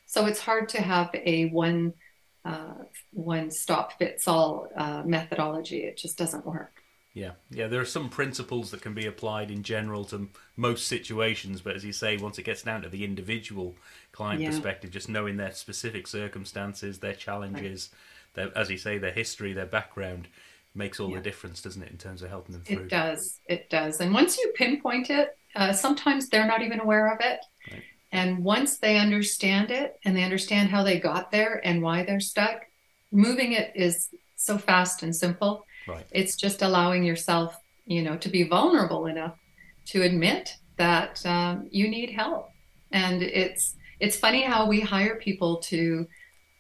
so 0.07 0.27
it's 0.27 0.39
hard 0.39 0.69
to 0.69 0.81
have 0.81 1.11
a 1.15 1.49
one 1.49 1.93
uh, 2.45 2.75
one 3.13 3.51
stop 3.51 3.99
fits 3.99 4.27
all 4.29 4.69
uh, 4.77 5.03
methodology. 5.05 5.85
It 5.85 5.97
just 5.97 6.17
doesn't 6.19 6.47
work. 6.47 6.83
Yeah, 7.13 7.33
yeah. 7.51 7.67
There 7.67 7.81
are 7.81 7.85
some 7.87 8.09
principles 8.09 8.71
that 8.71 8.83
can 8.83 8.95
be 8.95 9.07
applied 9.07 9.51
in 9.51 9.65
general 9.65 10.05
to 10.07 10.29
most 10.57 10.87
situations, 10.87 11.61
but 11.61 11.75
as 11.75 11.85
you 11.85 11.93
say, 11.93 12.17
once 12.17 12.39
it 12.39 12.45
gets 12.45 12.63
down 12.63 12.83
to 12.83 12.89
the 12.89 13.05
individual 13.05 13.75
client 14.13 14.43
Yeah. 14.43 14.51
perspective, 14.51 14.91
just 14.93 15.09
knowing 15.09 15.37
their 15.37 15.53
specific 15.53 16.07
circumstances, 16.07 17.01
their 17.01 17.15
challenges, 17.15 17.91
their, 18.35 18.57
as 18.57 18.71
you 18.71 18.79
say, 18.79 18.97
their 18.99 19.11
history, 19.11 19.53
their 19.53 19.67
background, 19.67 20.29
makes 20.73 21.01
all 21.01 21.11
Yeah. 21.11 21.17
the 21.17 21.23
difference, 21.23 21.61
doesn't 21.63 21.83
it, 21.83 21.91
in 21.91 21.99
terms 21.99 22.23
of 22.23 22.31
helping 22.31 22.53
them 22.53 22.63
through? 22.63 22.85
It 22.85 22.91
does. 22.91 23.41
It 23.49 23.71
does. 23.71 24.01
And 24.01 24.15
once 24.15 24.39
you 24.39 24.53
pinpoint 24.55 25.11
it, 25.11 25.37
uh, 25.57 25.73
sometimes 25.73 26.29
they're 26.29 26.47
not 26.47 26.63
even 26.63 26.79
aware 26.79 27.13
of 27.13 27.21
it. 27.21 27.41
Right. 27.73 27.83
And 28.13 28.43
once 28.43 28.79
they 28.79 28.99
understand 28.99 29.71
it 29.71 29.97
and 30.05 30.17
they 30.17 30.25
understand 30.25 30.71
how 30.71 30.83
they 30.83 30.99
got 30.99 31.31
there 31.31 31.61
and 31.65 31.83
why 31.83 32.05
they're 32.05 32.21
stuck, 32.21 32.63
moving 33.13 33.53
it 33.53 33.73
is 33.75 34.09
so 34.37 34.59
fast 34.59 35.03
and 35.03 35.15
simple. 35.15 35.67
Right. 35.87 36.07
It's 36.11 36.37
just 36.37 36.63
allowing 36.63 37.05
yourself, 37.05 37.57
you 37.87 38.03
know, 38.03 38.17
to 38.19 38.29
be 38.29 38.49
vulnerable 38.49 39.07
enough 39.07 39.37
to 39.87 40.03
admit 40.03 40.57
that 40.77 41.25
um, 41.27 41.69
you 41.71 41.89
need 41.89 42.11
help. 42.11 42.51
And 42.91 43.23
it's 43.23 43.77
it's 44.01 44.17
funny 44.17 44.43
how 44.43 44.67
we 44.67 44.81
hire 44.81 45.17
people 45.17 45.59
to, 45.59 46.07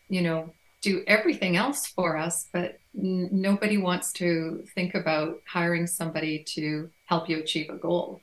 you 0.09 0.23
know, 0.23 0.52
do 0.83 1.02
everything 1.07 1.57
else 1.57 1.87
for 1.87 2.16
us, 2.16 2.49
but 2.52 2.78
n- 2.97 3.28
nobody 3.33 3.78
wants 3.78 4.12
to 4.12 4.64
think 4.75 4.95
about 4.95 5.40
hiring 5.47 5.87
somebody 5.87 6.45
to 6.54 6.90
help 7.07 7.28
you 7.28 7.38
achieve 7.38 7.71
a 7.71 7.76
goal. 7.76 8.21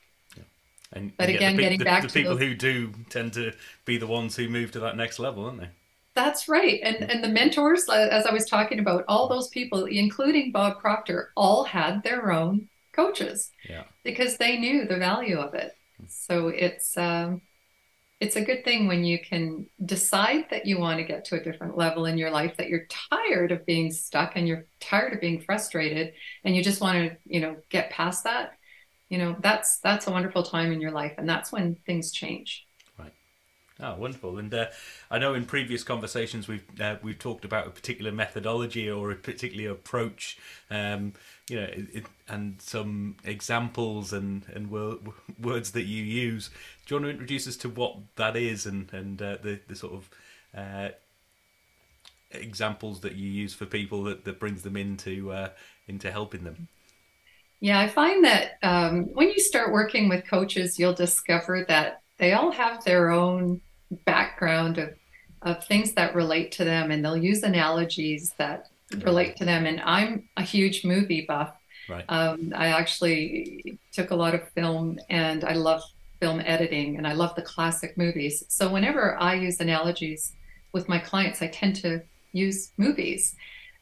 And, 0.94 1.12
But 1.18 1.30
again, 1.30 1.56
the, 1.58 1.64
getting 1.64 1.80
the, 1.80 1.86
back 1.86 2.04
the 2.04 2.08
to 2.08 2.14
people 2.14 2.36
those- 2.36 2.44
who 2.44 2.56
do 2.56 2.94
tend 3.10 3.34
to 3.34 3.54
be 3.86 3.98
the 3.98 4.08
ones 4.08 4.36
who 4.36 4.48
move 4.48 4.72
to 4.72 4.80
that 4.80 4.96
next 4.96 5.20
level, 5.20 5.46
aren't 5.46 5.60
they? 5.60 5.70
That's 6.16 6.48
right. 6.50 6.80
And 6.82 6.96
and 7.12 7.24
the 7.24 7.28
mentors, 7.28 7.88
uh, 7.88 8.08
as 8.12 8.26
I 8.26 8.34
was 8.34 8.46
talking 8.46 8.80
about, 8.80 9.06
all 9.08 9.28
those 9.28 9.50
people, 9.50 9.86
including 9.86 10.52
Bob 10.52 10.80
Proctor, 10.80 11.32
all 11.36 11.64
had 11.64 12.02
their 12.02 12.32
own 12.32 12.70
coaches 12.92 13.52
Yeah. 13.70 13.84
because 14.04 14.38
they 14.38 14.58
knew 14.58 14.86
the 14.86 14.98
value 14.98 15.38
of 15.38 15.54
it. 15.54 15.76
So 16.08 16.48
it's 16.48 16.98
um, 16.98 17.42
it's 18.20 18.36
a 18.36 18.42
good 18.42 18.64
thing 18.66 18.88
when 18.88 19.04
you 19.04 19.20
can 19.20 19.68
decide 19.86 20.46
that 20.50 20.66
you 20.66 20.80
want 20.80 20.98
to 20.98 21.04
get 21.06 21.24
to 21.26 21.36
a 21.40 21.44
different 21.44 21.78
level 21.78 22.06
in 22.08 22.18
your 22.18 22.32
life, 22.32 22.58
that 22.58 22.68
you're 22.70 22.88
tired 23.12 23.52
of 23.52 23.64
being 23.68 23.92
stuck 23.92 24.32
and 24.36 24.48
you're 24.48 24.66
tired 24.80 25.14
of 25.14 25.22
being 25.22 25.40
frustrated, 25.42 26.14
and 26.44 26.56
you 26.56 26.64
just 26.64 26.82
want 26.82 26.98
to, 26.98 27.18
you 27.28 27.42
know, 27.42 27.58
get 27.70 27.92
past 27.92 28.24
that. 28.24 28.57
You 29.10 29.18
know, 29.18 29.36
that's 29.40 29.78
that's 29.80 30.08
a 30.08 30.12
wonderful 30.12 30.44
time 30.44 30.72
in 30.72 30.82
your 30.82 30.92
life, 30.92 31.14
and 31.18 31.28
that's 31.28 31.52
when 31.52 31.76
things 31.86 32.12
change. 32.12 32.68
Right. 33.00 33.14
Oh, 33.80 33.96
wonderful! 33.96 34.38
And 34.38 34.54
uh, 34.54 34.68
I 35.10 35.18
know 35.18 35.34
in 35.34 35.46
previous 35.46 35.84
conversations 35.84 36.48
we've 36.48 36.66
uh, 36.82 36.98
we've 37.02 37.18
talked 37.18 37.46
about 37.46 37.68
a 37.68 37.70
particular 37.70 38.12
methodology 38.12 38.90
or 38.90 39.12
a 39.12 39.16
particular 39.16 39.72
approach, 39.72 40.38
um, 40.70 41.14
you 41.50 41.56
know, 41.56 41.68
it, 41.68 41.88
it, 41.94 42.06
and 42.28 42.62
some 42.62 43.16
examples 43.24 44.12
and 44.12 44.44
and 44.54 44.70
wor- 44.70 45.00
words 45.40 45.72
that 45.72 45.84
you 45.84 46.04
use. 46.04 46.50
Do 46.86 46.96
you 46.96 47.02
want 47.02 47.06
to 47.06 47.12
introduce 47.12 47.48
us 47.48 47.56
to 47.58 47.70
what 47.70 47.96
that 48.18 48.36
is 48.36 48.66
and 48.66 48.92
and 48.94 49.22
uh, 49.22 49.38
the 49.42 49.62
the 49.68 49.76
sort 49.76 49.94
of 49.94 50.10
uh, 50.54 50.90
examples 52.32 53.00
that 53.02 53.16
you 53.16 53.30
use 53.30 53.54
for 53.54 53.66
people 53.66 54.04
that, 54.04 54.26
that 54.26 54.40
brings 54.40 54.64
them 54.64 54.76
into 54.76 55.32
uh, 55.32 55.50
into 55.88 56.12
helping 56.12 56.44
them? 56.44 56.68
Yeah, 57.60 57.80
I 57.80 57.88
find 57.88 58.24
that 58.24 58.58
um, 58.62 59.06
when 59.14 59.30
you 59.30 59.40
start 59.40 59.72
working 59.72 60.10
with 60.10 60.28
coaches, 60.28 60.78
you'll 60.78 60.94
discover 60.94 61.66
that 61.68 62.02
they 62.20 62.34
all 62.34 62.52
have 62.52 62.84
their 62.84 63.10
own 63.10 63.62
background 64.06 64.78
of, 64.78 64.94
of 65.42 65.66
things 65.66 65.94
that 65.94 66.14
relate 66.14 66.52
to 66.54 66.64
them, 66.64 66.92
and 66.92 67.04
they'll 67.04 67.18
use 67.18 67.44
analogies 67.44 68.34
that 68.38 68.68
relate 69.04 69.36
to 69.38 69.46
them. 69.46 69.66
And 69.66 69.82
I'm 69.82 70.30
a 70.38 70.44
huge 70.44 70.86
movie 70.86 71.26
buff. 71.28 71.54
Right. 71.90 72.06
Um, 72.10 72.54
I 72.56 72.68
actually 72.68 73.80
took 73.92 74.12
a 74.12 74.16
lot 74.16 74.36
of 74.36 74.48
film, 74.50 75.00
and 75.10 75.44
I 75.44 75.54
love 75.54 75.82
film 76.20 76.42
editing, 76.46 76.98
and 76.98 77.08
I 77.08 77.14
love 77.14 77.36
the 77.36 77.42
classic 77.42 77.98
movies. 77.98 78.44
So 78.50 78.72
whenever 78.72 79.18
I 79.20 79.36
use 79.36 79.60
analogies 79.60 80.34
with 80.74 80.88
my 80.90 81.00
clients, 81.00 81.42
I 81.42 81.48
tend 81.48 81.76
to 81.78 82.02
use 82.34 82.72
movies. 82.78 83.36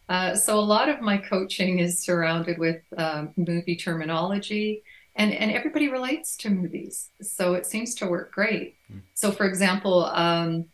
Uh, 0.08 0.36
so 0.36 0.60
a 0.60 0.62
lot 0.62 0.90
of 0.90 1.02
my 1.02 1.18
coaching 1.18 1.80
is 1.80 2.00
surrounded 2.00 2.58
with 2.58 2.82
um, 2.98 3.34
movie 3.38 3.76
terminology, 3.76 4.84
and 5.16 5.34
and 5.34 5.52
everybody 5.52 5.90
relates 5.90 6.36
to 6.38 6.50
movies, 6.50 7.10
so 7.22 7.54
it 7.54 7.66
seems 7.66 7.96
to 7.96 8.08
work 8.08 8.32
great. 8.32 8.76
Mm. 8.92 9.02
So, 9.14 9.32
for 9.32 9.46
example, 9.46 10.06
um, 10.06 10.66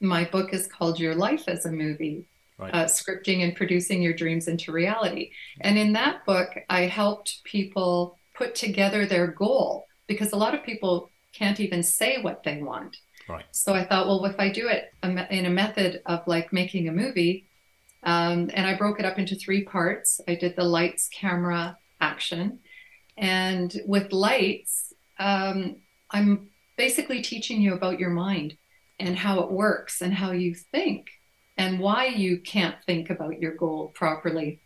my 0.00 0.24
book 0.24 0.52
is 0.52 0.66
called 0.66 1.00
"Your 1.00 1.14
Life 1.14 1.44
as 1.48 1.66
a 1.66 1.72
Movie." 1.72 2.26
Right. 2.56 2.72
Uh, 2.72 2.84
scripting 2.84 3.42
and 3.42 3.56
producing 3.56 4.00
your 4.00 4.12
dreams 4.12 4.46
into 4.46 4.70
reality. 4.70 5.32
And 5.62 5.76
in 5.76 5.92
that 5.94 6.24
book, 6.24 6.50
I 6.70 6.82
helped 6.82 7.42
people 7.42 8.16
put 8.32 8.54
together 8.54 9.06
their 9.06 9.26
goal 9.26 9.88
because 10.06 10.30
a 10.30 10.36
lot 10.36 10.54
of 10.54 10.62
people 10.62 11.10
can't 11.32 11.58
even 11.58 11.82
say 11.82 12.22
what 12.22 12.44
they 12.44 12.62
want. 12.62 12.96
Right. 13.28 13.44
So 13.50 13.74
I 13.74 13.84
thought, 13.84 14.06
well, 14.06 14.24
if 14.26 14.38
I 14.38 14.50
do 14.50 14.68
it 14.68 14.92
in 15.02 15.46
a 15.46 15.50
method 15.50 16.00
of 16.06 16.20
like 16.26 16.52
making 16.52 16.88
a 16.88 16.92
movie, 16.92 17.46
um, 18.04 18.50
and 18.52 18.66
I 18.66 18.76
broke 18.76 19.00
it 19.00 19.06
up 19.06 19.18
into 19.18 19.34
three 19.34 19.64
parts. 19.64 20.20
I 20.28 20.34
did 20.34 20.56
the 20.56 20.64
lights, 20.64 21.08
camera, 21.08 21.78
action. 22.00 22.60
And 23.16 23.74
with 23.86 24.12
lights, 24.12 24.92
um, 25.18 25.76
I'm 26.10 26.50
basically 26.76 27.22
teaching 27.22 27.62
you 27.62 27.74
about 27.74 27.98
your 27.98 28.10
mind 28.10 28.56
and 28.98 29.16
how 29.16 29.40
it 29.40 29.50
works 29.50 30.02
and 30.02 30.12
how 30.12 30.32
you 30.32 30.54
think 30.54 31.08
and 31.56 31.78
why 31.78 32.06
you 32.06 32.38
can't 32.38 32.76
think 32.84 33.10
about 33.10 33.40
your 33.40 33.54
goal 33.54 33.88
properly. 33.94 34.60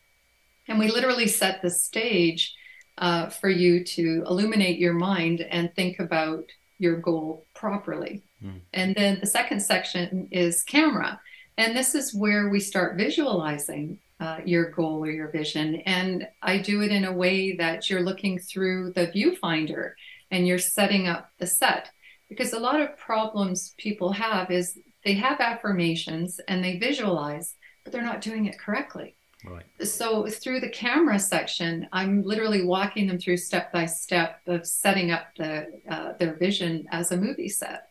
And 0.67 0.79
we 0.79 0.89
literally 0.89 1.29
set 1.29 1.63
the 1.63 1.71
stage 1.71 2.55
uh, 2.99 3.29
for 3.29 3.49
you 3.49 3.85
to 3.85 4.25
illuminate 4.27 4.79
your 4.79 4.93
mind 4.93 5.41
and 5.41 5.73
think 5.75 6.01
about 6.01 6.45
your 6.79 6.97
goal 6.97 7.47
properly. 7.55 8.23
Mm. 8.43 8.61
And 8.73 8.95
then 8.95 9.19
the 9.21 9.27
second 9.27 9.61
section 9.61 10.29
is 10.31 10.63
camera. 10.63 11.21
And 11.59 11.77
this 11.77 11.97
is 11.97 12.15
where 12.15 12.49
we 12.49 12.61
start 12.61 12.97
visualizing 12.97 13.99
uh, 14.21 14.39
your 14.45 14.71
goal 14.71 15.05
or 15.05 15.11
your 15.11 15.31
vision. 15.31 15.77
And 15.87 16.29
I 16.41 16.59
do 16.59 16.83
it 16.83 16.93
in 16.93 17.05
a 17.05 17.13
way 17.13 17.57
that 17.57 17.91
you're 17.91 18.01
looking 18.01 18.39
through 18.39 18.93
the 18.93 19.09
viewfinder 19.09 19.93
and 20.31 20.47
you're 20.47 20.59
setting 20.59 21.09
up 21.09 21.31
the 21.39 21.47
set. 21.47 21.91
Because 22.29 22.53
a 22.53 22.61
lot 22.61 22.81
of 22.81 22.97
problems 22.97 23.75
people 23.77 24.13
have 24.13 24.51
is 24.53 24.79
they 25.05 25.15
have 25.15 25.41
affirmations 25.41 26.41
and 26.47 26.63
they 26.63 26.79
visualize, 26.79 27.57
but 27.83 27.93
they're 27.93 28.03
not 28.03 28.21
doing 28.21 28.47
it 28.47 28.59
correctly. 28.59 29.17
Right. 29.45 29.65
So 29.83 30.27
through 30.27 30.61
the 30.61 30.69
camera 30.69 31.19
section, 31.19 31.89
I'm 31.93 32.23
literally 32.23 32.65
walking 32.65 33.07
them 33.07 33.19
through 33.19 33.37
step 33.37 33.73
by 33.73 33.87
step 33.87 34.41
of 34.47 34.67
setting 34.67 35.11
up 35.11 35.29
the 35.37 35.69
uh, 35.89 36.13
their 36.19 36.35
vision 36.35 36.87
as 36.91 37.13
a 37.13 37.17
movie 37.17 37.49
set. 37.49 37.88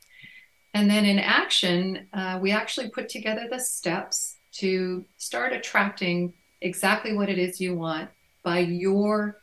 And 0.78 0.92
then 0.92 1.06
in 1.06 1.18
action, 1.18 2.08
uh, 2.14 2.38
we 2.40 2.52
actually 2.52 2.92
put 2.92 3.10
together 3.10 3.48
the 3.50 3.60
steps 3.60 4.38
to 4.60 5.06
start 5.18 5.52
attracting 5.52 6.34
exactly 6.62 7.16
what 7.16 7.30
it 7.30 7.40
is 7.40 7.60
you 7.60 7.76
want 7.76 8.12
by 8.44 8.60
your 8.60 9.40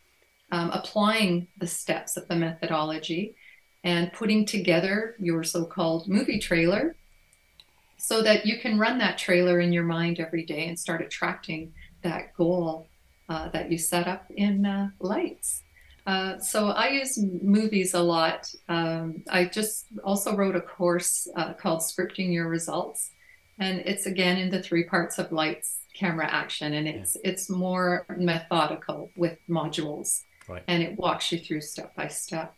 um, 0.53 0.71
applying 0.71 1.49
the 1.59 1.67
steps 1.67 2.17
of 2.17 2.29
the 2.29 2.37
methodology 2.37 3.35
and 3.83 4.13
putting 4.13 4.47
together 4.47 5.17
your 5.19 5.43
so-called 5.43 6.07
movie 6.07 6.39
trailer 6.39 6.95
so 7.97 8.23
that 8.23 8.47
you 8.47 8.61
can 8.61 8.79
run 8.79 8.99
that 8.99 9.19
trailer 9.19 9.59
in 9.59 9.73
your 9.73 9.83
mind 9.83 10.21
every 10.21 10.45
day 10.45 10.69
and 10.69 10.79
start 10.79 11.03
attracting 11.03 11.73
that 12.03 12.33
goal 12.37 12.87
uh, 13.29 13.49
that 13.49 13.73
you 13.73 13.77
set 13.77 14.07
up 14.07 14.31
in 14.37 14.65
uh, 14.65 14.89
lights. 15.01 15.65
Uh, 16.07 16.39
so 16.39 16.69
I 16.69 16.89
use 16.89 17.19
movies 17.43 17.95
a 17.95 18.01
lot. 18.01 18.53
Um, 18.69 19.23
I 19.31 19.47
just 19.47 19.87
also 20.05 20.37
wrote 20.37 20.55
a 20.57 20.61
course 20.61 21.27
uh, 21.37 21.55
called 21.55 21.81
Scripting 21.81 22.33
Your 22.33 22.49
Results, 22.49 23.13
and 23.59 23.79
it's 23.81 24.07
again 24.07 24.37
in 24.37 24.51
the 24.51 24.63
three 24.63 24.85
parts 24.85 25.19
of 25.19 25.33
lights, 25.33 25.79
camera, 25.95 26.29
action, 26.31 26.75
and 26.75 26.87
it's 26.87 27.17
it's 27.25 27.49
more 27.49 28.05
methodical 28.19 29.11
with 29.17 29.39
modules, 29.49 30.23
Right. 30.47 30.63
and 30.69 30.83
it 30.83 30.99
walks 30.99 31.33
you 31.33 31.39
through 31.39 31.63
step 31.63 31.95
by 31.97 32.09
step. 32.09 32.55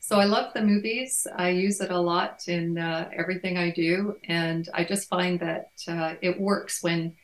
So 0.00 0.18
I 0.18 0.24
love 0.24 0.52
the 0.54 0.62
movies. 0.62 1.26
I 1.36 1.50
use 1.50 1.80
it 1.80 1.90
a 1.90 2.00
lot 2.00 2.48
in 2.48 2.78
uh, 2.78 3.10
everything 3.16 3.58
I 3.58 3.70
do, 3.70 4.16
and 4.24 4.68
I 4.74 4.82
just 4.82 5.08
find 5.08 5.38
that 5.40 5.70
uh, 5.86 6.14
it 6.20 6.40
works 6.40 6.82
when 6.82 7.14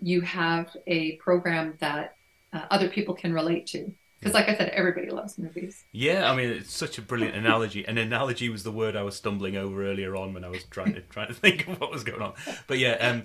you 0.00 0.20
have 0.22 0.74
a 0.88 1.16
program 1.16 1.76
that 1.78 2.16
uh, 2.52 2.62
other 2.70 2.88
people 2.88 3.14
can 3.14 3.32
relate 3.32 3.66
to. 3.68 3.92
Because, 4.22 4.34
like 4.34 4.48
I 4.48 4.56
said, 4.56 4.70
everybody 4.70 5.10
loves 5.10 5.38
movies. 5.38 5.84
Yeah, 5.94 6.30
I 6.30 6.34
mean 6.34 6.48
it's 6.48 6.72
such 6.72 6.96
a 6.98 7.02
brilliant 7.02 7.36
analogy. 7.36 7.84
An 7.86 7.98
analogy 7.98 8.48
was 8.48 8.62
the 8.62 8.72
word 8.72 8.96
I 8.96 9.02
was 9.02 9.16
stumbling 9.16 9.56
over 9.56 9.84
earlier 9.84 10.16
on 10.16 10.32
when 10.32 10.44
I 10.44 10.48
was 10.48 10.64
trying 10.64 10.94
to 10.94 11.00
trying 11.10 11.28
to 11.28 11.34
think 11.34 11.68
of 11.68 11.80
what 11.80 11.90
was 11.90 12.04
going 12.04 12.22
on. 12.22 12.32
But 12.66 12.78
yeah, 12.78 12.92
um, 12.94 13.24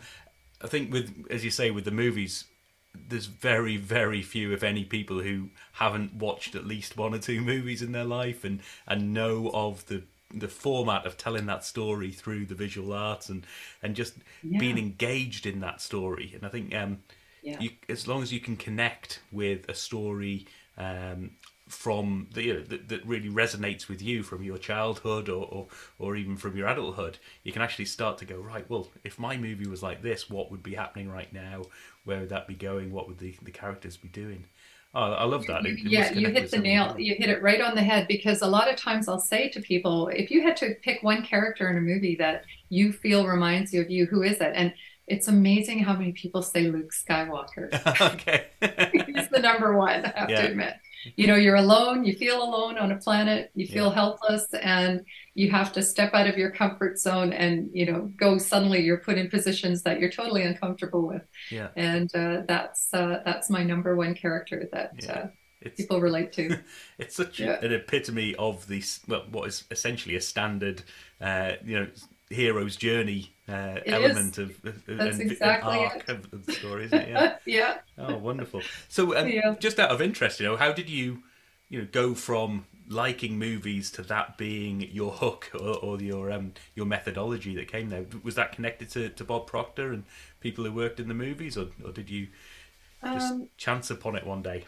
I 0.62 0.68
think 0.68 0.92
with 0.92 1.27
as 1.30 1.46
you 1.46 1.51
say 1.51 1.72
with 1.72 1.86
the 1.86 1.92
movies, 1.92 2.46
there's 2.94 3.27
very 3.27 3.77
very 3.77 4.22
few, 4.22 4.51
if 4.51 4.63
any, 4.63 4.84
people 4.84 5.22
who 5.22 5.50
haven't 5.74 6.16
watched 6.16 6.56
at 6.56 6.66
least 6.68 6.98
one 6.98 7.13
or 7.13 7.20
two 7.20 7.39
movies 7.42 7.82
in 7.82 7.94
their 7.94 8.04
life 8.06 8.44
and 8.44 8.62
and 8.86 9.13
know 9.13 9.50
of 9.54 9.86
the 9.86 10.04
the 10.34 10.50
format 10.50 11.06
of 11.06 11.18
telling 11.18 11.46
that 11.46 11.63
story 11.63 12.12
through 12.12 12.46
the 12.46 12.56
visual 12.56 12.92
arts 12.92 13.30
and 13.30 13.46
and 13.82 13.96
just 13.96 14.16
Yeah. 14.44 14.60
being 14.60 14.77
engaged 14.77 15.46
in 15.46 15.62
that 15.62 15.80
story. 15.82 16.34
And 16.36 16.46
I 16.46 16.50
think 16.50 16.75
um, 16.75 17.00
Yeah. 17.42 17.60
you, 17.62 17.72
as 17.89 18.08
long 18.08 18.22
as 18.24 18.34
you 18.34 18.39
can 18.39 18.58
connect 18.58 19.22
with 19.32 19.68
a 19.70 19.74
story 19.74 20.48
um, 20.77 21.31
from 21.67 22.27
the 22.34 22.43
you 22.43 22.53
know, 22.53 22.62
that, 22.62 22.88
that 22.88 23.05
really 23.05 23.29
resonates 23.29 23.89
with 23.89 24.01
you 24.01 24.24
from 24.24 24.41
your 24.41 24.57
childhood 24.57 25.27
or, 25.27 25.46
or 25.46 25.67
or 26.00 26.15
even 26.15 26.38
from 26.38 26.55
your 26.55 26.67
adulthood 26.67 27.17
you 27.43 27.51
can 27.51 27.62
actually 27.62 27.86
start 27.86 28.17
to 28.17 28.25
go 28.25 28.38
right 28.38 28.69
well 28.69 28.88
if 29.03 29.19
my 29.19 29.36
movie 29.36 29.67
was 29.67 29.84
like 29.84 30.01
this 30.01 30.29
what 30.29 30.50
would 30.50 30.63
be 30.63 30.75
happening 30.75 31.10
right 31.10 31.31
now? 31.34 31.63
Where 32.05 32.22
would 32.22 32.29
that 32.29 32.48
be 32.48 32.55
going? 32.55 32.93
What 32.93 33.07
would 33.10 33.17
the, 33.17 33.36
the 33.41 33.51
characters 33.51 33.98
be 33.98 34.07
doing? 34.07 34.46
Oh 34.93 35.12
i 35.12 35.25
love 35.25 35.46
that. 35.48 35.65
It, 35.65 35.79
it 35.79 35.91
yeah 35.91 36.13
you 36.13 36.29
hit 36.29 36.50
the 36.51 36.57
nail 36.57 36.96
you 36.98 37.15
hit 37.15 37.29
it 37.29 37.41
right 37.41 37.60
on 37.60 37.75
the 37.75 37.84
head 37.84 38.07
because 38.07 38.41
a 38.41 38.48
lot 38.48 38.69
of 38.69 38.77
times 38.77 39.10
i'll 39.10 39.19
say 39.19 39.50
to 39.50 39.60
people 39.60 40.07
if 40.07 40.31
you 40.31 40.41
had 40.41 40.55
to 40.57 40.75
pick 40.81 41.03
one 41.03 41.24
character 41.24 41.69
in 41.69 41.77
a 41.77 41.81
movie 41.81 42.15
that 42.15 42.46
you 42.69 42.93
feel 42.93 43.27
reminds 43.27 43.74
you 43.74 43.81
of 43.81 43.89
you 43.89 44.05
who 44.05 44.24
is 44.24 44.39
it? 44.39 44.53
And 44.55 44.74
it's 45.07 45.27
amazing 45.27 45.79
how 45.79 45.93
many 45.93 46.11
people 46.11 46.41
say 46.41 46.69
Luke 46.69 46.91
Skywalker. 46.91 47.71
okay. 48.13 48.47
He's 49.07 49.29
the 49.29 49.39
number 49.39 49.77
one, 49.77 50.05
I 50.05 50.19
have 50.19 50.29
yeah. 50.29 50.41
to 50.41 50.47
admit 50.49 50.73
you 51.15 51.27
know 51.27 51.35
you're 51.35 51.55
alone 51.55 52.03
you 52.03 52.15
feel 52.15 52.41
alone 52.41 52.77
on 52.77 52.91
a 52.91 52.97
planet 52.97 53.51
you 53.55 53.67
feel 53.67 53.87
yeah. 53.87 53.93
helpless 53.93 54.53
and 54.55 55.05
you 55.35 55.49
have 55.51 55.71
to 55.71 55.81
step 55.81 56.13
out 56.13 56.27
of 56.27 56.37
your 56.37 56.51
comfort 56.51 56.99
zone 56.99 57.31
and 57.33 57.69
you 57.73 57.85
know 57.85 58.11
go 58.17 58.37
suddenly 58.37 58.81
you're 58.81 58.97
put 58.97 59.17
in 59.17 59.29
positions 59.29 59.83
that 59.83 59.99
you're 59.99 60.09
totally 60.09 60.43
uncomfortable 60.43 61.07
with 61.07 61.21
yeah 61.51 61.69
and 61.75 62.13
uh, 62.15 62.41
that's 62.47 62.93
uh, 62.93 63.21
that's 63.23 63.49
my 63.49 63.63
number 63.63 63.95
one 63.95 64.13
character 64.15 64.67
that 64.71 64.91
yeah. 65.01 65.11
uh, 65.11 65.69
people 65.75 66.01
relate 66.01 66.31
to 66.33 66.59
it's 66.97 67.15
such 67.15 67.39
yeah. 67.39 67.59
an 67.61 67.71
epitome 67.71 68.35
of 68.35 68.65
this 68.67 69.01
well, 69.07 69.25
what 69.31 69.47
is 69.47 69.63
essentially 69.71 70.15
a 70.15 70.21
standard 70.21 70.81
uh, 71.21 71.53
you 71.63 71.79
know 71.79 71.87
hero's 72.29 72.75
journey 72.75 73.34
uh, 73.48 73.79
element 73.86 74.38
of, 74.38 74.50
of 74.65 74.86
That's 74.86 75.19
and, 75.19 75.31
exactly 75.31 75.77
arc 75.77 76.10
of 76.10 76.46
the 76.46 76.51
story, 76.51 76.86
isn't 76.86 77.01
it? 77.01 77.10
Yeah. 77.17 77.38
yeah. 77.46 77.77
Oh, 77.98 78.17
wonderful. 78.17 78.62
So, 78.89 79.17
um, 79.17 79.29
yeah. 79.29 79.55
just 79.60 79.79
out 79.79 79.89
of 79.89 80.01
interest, 80.01 80.39
you 80.39 80.46
know, 80.46 80.57
how 80.57 80.74
did 80.74 80.89
you, 80.89 81.24
you 81.69 81.79
know, 81.79 81.88
go 81.91 82.13
from 82.13 82.65
liking 82.89 83.38
movies 83.38 83.91
to 83.91 84.01
that 84.01 84.38
being 84.38 84.81
your 84.81 85.12
hook 85.12 85.51
or, 85.53 85.75
or 85.77 86.01
your 86.01 86.31
um 86.31 86.53
your 86.75 86.86
methodology 86.86 87.55
that 87.55 87.69
came 87.69 87.89
there? 87.89 88.05
Was 88.24 88.36
that 88.36 88.51
connected 88.51 88.89
to, 88.91 89.10
to 89.10 89.24
Bob 89.24 89.48
Proctor 89.48 89.93
and 89.93 90.03
people 90.41 90.65
who 90.65 90.72
worked 90.72 91.00
in 91.00 91.07
the 91.07 91.13
movies, 91.13 91.57
or, 91.57 91.67
or 91.84 91.91
did 91.91 92.10
you 92.10 92.27
just 93.03 93.34
um, 93.34 93.50
chance 93.57 93.89
upon 93.89 94.15
it 94.15 94.25
one 94.25 94.41
day? 94.41 94.65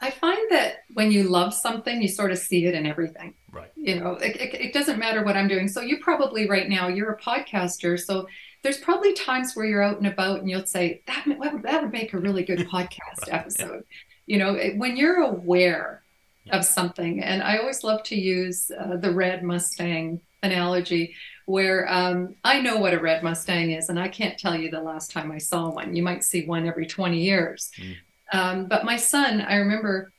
I 0.00 0.10
find 0.10 0.50
that 0.50 0.84
when 0.92 1.10
you 1.10 1.24
love 1.24 1.54
something, 1.54 2.02
you 2.02 2.08
sort 2.08 2.30
of 2.30 2.38
see 2.38 2.66
it 2.66 2.74
in 2.74 2.86
everything. 2.86 3.34
Right. 3.50 3.72
You 3.76 3.98
know, 3.98 4.12
it, 4.12 4.36
it, 4.36 4.54
it, 4.54 4.72
doesn't 4.74 4.98
matter 4.98 5.24
what 5.24 5.36
I'm 5.36 5.48
doing. 5.48 5.68
So 5.68 5.80
you 5.80 5.98
probably 5.98 6.48
right 6.48 6.68
now 6.68 6.88
you're 6.88 7.12
a 7.12 7.18
podcaster, 7.18 7.98
so 7.98 8.28
there's 8.62 8.76
probably 8.78 9.14
times 9.14 9.54
where 9.54 9.64
you're 9.64 9.82
out 9.82 9.96
and 9.96 10.06
about 10.06 10.40
and 10.40 10.50
you'll 10.50 10.66
say 10.66 11.02
that 11.06 11.24
that 11.62 11.82
would 11.82 11.92
make 11.92 12.12
a 12.12 12.18
really 12.18 12.44
good 12.44 12.58
podcast 12.68 13.22
right. 13.22 13.32
episode. 13.32 13.84
Yeah. 13.88 13.96
You 14.26 14.38
know, 14.38 14.72
when 14.76 14.96
you're 14.96 15.22
aware 15.22 16.02
yeah. 16.44 16.58
of 16.58 16.64
something, 16.64 17.22
and 17.22 17.42
I 17.42 17.58
always 17.58 17.84
love 17.84 18.02
to 18.04 18.16
use 18.16 18.70
uh, 18.70 18.96
the 18.96 19.12
red 19.12 19.42
Mustang 19.42 20.20
analogy 20.42 21.14
where 21.46 21.90
um, 21.90 22.34
I 22.42 22.60
know 22.60 22.76
what 22.78 22.92
a 22.92 22.98
red 22.98 23.22
Mustang 23.22 23.70
is, 23.70 23.88
and 23.88 23.98
I 23.98 24.08
can't 24.08 24.36
tell 24.36 24.56
you 24.56 24.68
the 24.68 24.82
last 24.82 25.12
time 25.12 25.30
I 25.30 25.38
saw 25.38 25.70
one. 25.70 25.94
You 25.94 26.02
might 26.02 26.24
see 26.24 26.44
one 26.44 26.66
every 26.66 26.86
20 26.86 27.20
years. 27.20 27.70
Mm. 27.78 27.96
Um, 28.32 28.66
but 28.66 28.84
my 28.84 28.96
son, 28.96 29.40
I 29.40 29.56
remember 29.56 30.12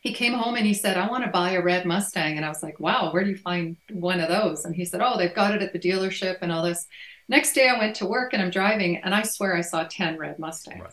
he 0.00 0.12
came 0.12 0.34
home 0.34 0.54
and 0.54 0.66
he 0.66 0.74
said, 0.74 0.96
I 0.96 1.08
want 1.08 1.24
to 1.24 1.30
buy 1.30 1.52
a 1.52 1.62
red 1.62 1.84
Mustang. 1.84 2.36
And 2.36 2.44
I 2.44 2.48
was 2.48 2.62
like, 2.62 2.78
wow, 2.78 3.12
where 3.12 3.24
do 3.24 3.30
you 3.30 3.36
find 3.36 3.76
one 3.90 4.20
of 4.20 4.28
those? 4.28 4.64
And 4.64 4.74
he 4.74 4.84
said, 4.84 5.00
oh, 5.02 5.18
they've 5.18 5.34
got 5.34 5.54
it 5.54 5.62
at 5.62 5.72
the 5.72 5.78
dealership 5.78 6.38
and 6.42 6.52
all 6.52 6.62
this. 6.62 6.86
Next 7.28 7.54
day 7.54 7.68
I 7.68 7.78
went 7.78 7.96
to 7.96 8.06
work 8.06 8.32
and 8.32 8.40
I'm 8.40 8.50
driving 8.50 8.98
and 8.98 9.14
I 9.14 9.22
swear 9.22 9.56
I 9.56 9.62
saw 9.62 9.84
10 9.84 10.16
red 10.16 10.38
Mustangs. 10.38 10.80
Right. 10.80 10.92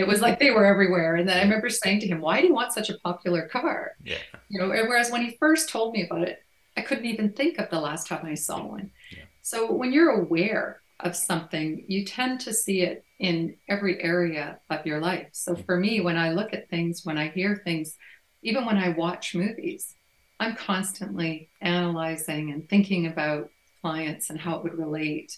It 0.00 0.06
was 0.06 0.20
like 0.20 0.38
they 0.38 0.52
were 0.52 0.64
everywhere. 0.64 1.16
And 1.16 1.28
then 1.28 1.38
I 1.38 1.42
remember 1.42 1.68
saying 1.68 2.00
to 2.00 2.06
him, 2.06 2.20
why 2.20 2.40
do 2.40 2.46
you 2.46 2.54
want 2.54 2.72
such 2.72 2.88
a 2.88 2.98
popular 2.98 3.48
car? 3.48 3.96
Yeah. 4.04 4.18
You 4.48 4.60
know, 4.60 4.68
whereas 4.68 5.10
when 5.10 5.22
he 5.22 5.36
first 5.38 5.68
told 5.68 5.92
me 5.92 6.06
about 6.06 6.28
it, 6.28 6.42
I 6.76 6.82
couldn't 6.82 7.06
even 7.06 7.32
think 7.32 7.58
of 7.58 7.68
the 7.68 7.80
last 7.80 8.06
time 8.06 8.24
I 8.24 8.34
saw 8.34 8.64
one. 8.64 8.90
Yeah. 9.10 9.24
So 9.42 9.72
when 9.72 9.92
you're 9.92 10.22
aware 10.22 10.81
of 11.02 11.16
something, 11.16 11.84
you 11.88 12.04
tend 12.04 12.40
to 12.40 12.54
see 12.54 12.82
it 12.82 13.04
in 13.18 13.56
every 13.68 14.02
area 14.02 14.58
of 14.70 14.86
your 14.86 15.00
life. 15.00 15.28
So 15.32 15.54
for 15.54 15.76
me, 15.76 16.00
when 16.00 16.16
I 16.16 16.32
look 16.32 16.54
at 16.54 16.68
things, 16.70 17.02
when 17.04 17.18
I 17.18 17.28
hear 17.28 17.60
things, 17.64 17.96
even 18.42 18.64
when 18.64 18.76
I 18.76 18.90
watch 18.90 19.34
movies, 19.34 19.94
I'm 20.40 20.56
constantly 20.56 21.50
analyzing 21.60 22.50
and 22.50 22.68
thinking 22.68 23.06
about 23.06 23.50
clients 23.80 24.30
and 24.30 24.40
how 24.40 24.56
it 24.56 24.62
would 24.64 24.78
relate. 24.78 25.36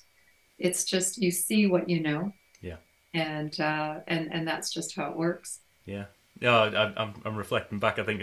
It's 0.59 0.85
just 0.85 1.19
you 1.19 1.31
see 1.31 1.67
what 1.67 1.89
you 1.89 2.01
know. 2.01 2.33
Yeah. 2.63 2.77
And 3.13 3.59
uh, 3.61 4.01
and 4.07 4.33
and 4.33 4.47
that's 4.49 4.73
just 4.73 4.97
how 4.97 5.11
it 5.11 5.17
works. 5.17 5.61
Yeah. 5.85 6.07
Yeah, 6.41 6.57
I, 6.57 7.03
I'm 7.03 7.15
I'm 7.25 7.37
reflecting 7.37 7.79
back. 7.79 7.99
I 7.99 8.05
think 8.05 8.23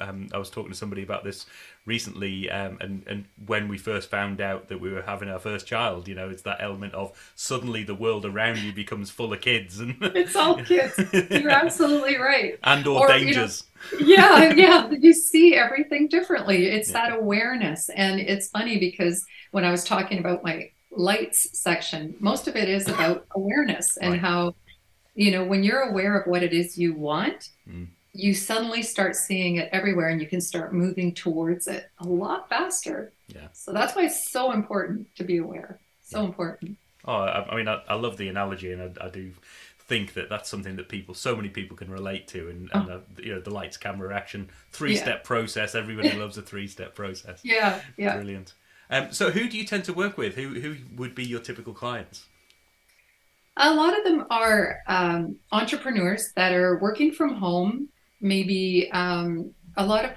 um, 0.00 0.28
I 0.32 0.38
was 0.38 0.50
talking 0.50 0.70
to 0.70 0.76
somebody 0.76 1.02
about 1.02 1.24
this 1.24 1.46
recently, 1.84 2.50
um, 2.50 2.78
and 2.80 3.04
and 3.06 3.24
when 3.46 3.68
we 3.68 3.78
first 3.78 4.10
found 4.10 4.40
out 4.40 4.68
that 4.68 4.80
we 4.80 4.90
were 4.90 5.02
having 5.02 5.28
our 5.28 5.38
first 5.38 5.66
child, 5.66 6.08
you 6.08 6.14
know, 6.14 6.28
it's 6.28 6.42
that 6.42 6.58
element 6.60 6.94
of 6.94 7.32
suddenly 7.34 7.82
the 7.82 7.94
world 7.94 8.24
around 8.24 8.58
you 8.58 8.72
becomes 8.72 9.10
full 9.10 9.32
of 9.32 9.40
kids, 9.40 9.80
and 9.80 9.96
it's 10.00 10.36
all 10.36 10.62
kids. 10.62 10.98
You're 11.12 11.50
absolutely 11.50 12.16
right. 12.16 12.58
And 12.64 12.86
or, 12.86 13.00
or 13.00 13.08
dangers. 13.08 13.64
You 13.98 14.16
know, 14.16 14.36
yeah, 14.36 14.52
yeah. 14.54 14.90
You 14.90 15.12
see 15.12 15.54
everything 15.54 16.08
differently. 16.08 16.66
It's 16.66 16.90
yeah. 16.90 17.08
that 17.08 17.18
awareness, 17.18 17.88
and 17.90 18.20
it's 18.20 18.48
funny 18.48 18.78
because 18.78 19.24
when 19.50 19.64
I 19.64 19.70
was 19.70 19.84
talking 19.84 20.18
about 20.18 20.42
my 20.42 20.70
lights 20.90 21.58
section, 21.58 22.16
most 22.20 22.48
of 22.48 22.56
it 22.56 22.68
is 22.68 22.88
about 22.88 23.26
awareness 23.34 23.96
and 23.98 24.12
right. 24.12 24.20
how 24.20 24.54
you 25.14 25.30
know 25.30 25.44
when 25.44 25.62
you're 25.62 25.82
aware 25.82 26.18
of 26.18 26.26
what 26.26 26.42
it 26.42 26.52
is 26.52 26.76
you 26.78 26.94
want. 26.94 27.50
Mm 27.68 27.88
you 28.16 28.34
suddenly 28.34 28.82
start 28.82 29.16
seeing 29.16 29.56
it 29.56 29.68
everywhere 29.72 30.08
and 30.08 30.20
you 30.20 30.26
can 30.26 30.40
start 30.40 30.72
moving 30.72 31.14
towards 31.14 31.66
it 31.66 31.90
a 31.98 32.06
lot 32.06 32.48
faster. 32.48 33.12
Yeah. 33.28 33.48
So 33.52 33.72
that's 33.72 33.94
why 33.94 34.06
it's 34.06 34.30
so 34.30 34.52
important 34.52 35.14
to 35.16 35.24
be 35.24 35.38
aware. 35.38 35.78
So 36.02 36.20
yeah. 36.20 36.26
important. 36.26 36.76
Oh, 37.04 37.14
I, 37.14 37.48
I 37.48 37.56
mean, 37.56 37.68
I, 37.68 37.82
I, 37.88 37.94
love 37.94 38.16
the 38.16 38.28
analogy, 38.28 38.72
and 38.72 38.82
I, 38.82 39.06
I, 39.06 39.08
do 39.08 39.30
think 39.78 40.14
that 40.14 40.28
that's 40.28 40.48
something 40.48 40.74
that 40.74 40.88
people, 40.88 41.14
so 41.14 41.36
many 41.36 41.48
people, 41.48 41.76
can 41.76 41.88
relate 41.88 42.26
to. 42.28 42.48
And, 42.48 42.70
and 42.74 42.90
oh. 42.90 43.02
you 43.18 43.34
know, 43.34 43.40
the 43.40 43.50
lights, 43.50 43.76
camera, 43.76 44.14
action, 44.14 44.48
three-step 44.72 45.20
yeah. 45.20 45.22
process. 45.26 45.74
Everybody 45.76 46.12
loves 46.12 46.36
a 46.36 46.42
three-step 46.42 46.94
process. 46.94 47.40
Yeah, 47.44 47.80
yeah. 47.96 48.16
Brilliant. 48.16 48.54
Um, 48.90 49.12
so, 49.12 49.30
who 49.30 49.48
do 49.48 49.56
you 49.56 49.64
tend 49.64 49.84
to 49.84 49.92
work 49.92 50.18
with? 50.18 50.34
Who 50.34 50.60
who 50.60 50.76
would 50.96 51.14
be 51.14 51.24
your 51.24 51.40
typical 51.40 51.72
clients? 51.72 52.26
A 53.56 53.72
lot 53.72 53.96
of 53.96 54.04
them 54.04 54.26
are 54.30 54.80
um, 54.86 55.36
entrepreneurs 55.50 56.32
that 56.36 56.52
are 56.52 56.78
working 56.78 57.12
from 57.12 57.34
home 57.34 57.88
maybe 58.26 58.90
um, 58.92 59.52
a 59.76 59.86
lot 59.86 60.04
of 60.04 60.12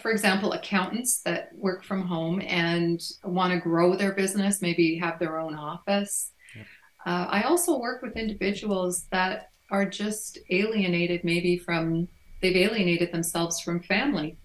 for 0.00 0.10
example 0.10 0.52
accountants 0.52 1.22
that 1.22 1.50
work 1.54 1.82
from 1.82 2.02
home 2.02 2.40
and 2.42 3.02
want 3.24 3.52
to 3.52 3.58
grow 3.58 3.96
their 3.96 4.12
business 4.12 4.62
maybe 4.62 4.96
have 4.96 5.18
their 5.18 5.38
own 5.38 5.54
office. 5.54 6.32
Uh, 7.06 7.26
i 7.30 7.42
also 7.42 7.78
work 7.78 8.02
with 8.02 8.14
individuals 8.16 9.06
that 9.10 9.50
are 9.70 9.86
just 9.86 10.38
alienated 10.50 11.24
maybe 11.24 11.56
from 11.56 12.06
they've 12.40 12.56
alienated 12.56 13.12
themselves 13.12 13.60
from 13.60 13.80
family. 13.80 14.36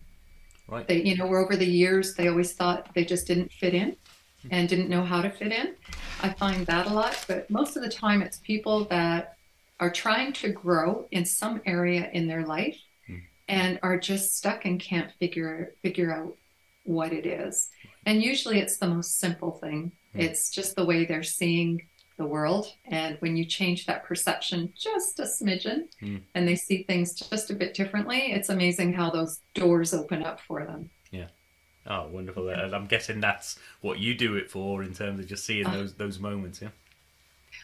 Right. 0.67 0.87
They 0.87 1.01
you 1.03 1.17
know 1.17 1.27
over 1.27 1.55
the 1.55 1.65
years 1.65 2.15
they 2.15 2.27
always 2.27 2.53
thought 2.53 2.93
they 2.95 3.05
just 3.05 3.27
didn't 3.27 3.51
fit 3.51 3.73
in 3.73 3.95
hmm. 4.41 4.47
and 4.51 4.69
didn't 4.69 4.89
know 4.89 5.03
how 5.03 5.21
to 5.21 5.29
fit 5.29 5.51
in. 5.51 5.75
I 6.21 6.29
find 6.29 6.65
that 6.67 6.87
a 6.87 6.93
lot 6.93 7.23
but 7.27 7.49
most 7.49 7.75
of 7.75 7.83
the 7.83 7.89
time 7.89 8.21
it's 8.21 8.37
people 8.37 8.85
that 8.85 9.34
are 9.79 9.91
trying 9.91 10.33
to 10.33 10.49
grow 10.49 11.07
in 11.11 11.25
some 11.25 11.61
area 11.65 12.09
in 12.13 12.27
their 12.27 12.45
life 12.45 12.79
mm. 13.09 13.21
and 13.47 13.79
are 13.83 13.99
just 13.99 14.37
stuck 14.37 14.65
and 14.65 14.79
can't 14.79 15.11
figure 15.19 15.73
figure 15.81 16.13
out 16.13 16.35
what 16.83 17.11
it 17.11 17.25
is. 17.25 17.69
And 18.05 18.21
usually 18.21 18.59
it's 18.59 18.77
the 18.77 18.87
most 18.87 19.19
simple 19.19 19.51
thing. 19.51 19.91
Mm. 20.15 20.23
It's 20.23 20.49
just 20.49 20.75
the 20.75 20.85
way 20.85 21.05
they're 21.05 21.23
seeing 21.23 21.87
the 22.17 22.25
world. 22.25 22.67
And 22.85 23.17
when 23.19 23.35
you 23.35 23.43
change 23.45 23.85
that 23.85 24.05
perception 24.05 24.71
just 24.77 25.19
a 25.19 25.23
smidgen 25.23 25.87
mm. 26.01 26.21
and 26.33 26.47
they 26.47 26.55
see 26.55 26.83
things 26.83 27.13
just 27.13 27.49
a 27.49 27.55
bit 27.55 27.73
differently, 27.73 28.31
it's 28.31 28.49
amazing 28.49 28.93
how 28.93 29.09
those 29.09 29.41
doors 29.53 29.93
open 29.93 30.23
up 30.23 30.39
for 30.39 30.65
them. 30.65 30.89
Yeah. 31.11 31.27
Oh, 31.87 32.07
wonderful. 32.07 32.49
And 32.49 32.73
I'm 32.73 32.85
guessing 32.85 33.19
that's 33.19 33.59
what 33.81 33.99
you 33.99 34.15
do 34.15 34.35
it 34.35 34.49
for 34.49 34.81
in 34.81 34.93
terms 34.93 35.19
of 35.19 35.27
just 35.27 35.45
seeing 35.45 35.67
uh, 35.67 35.71
those 35.71 35.93
those 35.93 36.19
moments, 36.19 36.61
yeah. 36.61 36.69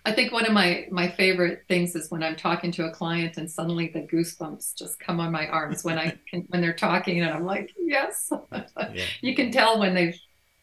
I 0.04 0.12
think 0.12 0.32
one 0.32 0.46
of 0.46 0.54
my 0.54 0.88
my 0.90 1.10
favorite 1.10 1.64
things 1.68 1.96
is 1.96 2.10
when 2.10 2.24
I'm 2.24 2.36
talking 2.36 2.72
to 2.74 2.86
a 2.86 2.92
client 2.92 3.38
and 3.38 3.50
suddenly 3.50 3.88
the 3.88 4.02
goosebumps 4.02 4.76
just 4.76 5.00
come 5.00 5.20
on 5.20 5.32
my 5.32 5.48
arms 5.48 5.84
when 5.84 6.00
I 6.00 6.18
can, 6.30 6.46
when 6.50 6.62
they're 6.62 6.74
talking 6.74 7.22
and 7.22 7.30
I'm 7.30 7.46
like, 7.46 7.72
yes. 7.78 8.32
Yeah. 8.52 9.06
you 9.22 9.36
can 9.36 9.52
tell 9.52 9.80
when 9.80 9.94
they've 9.94 10.20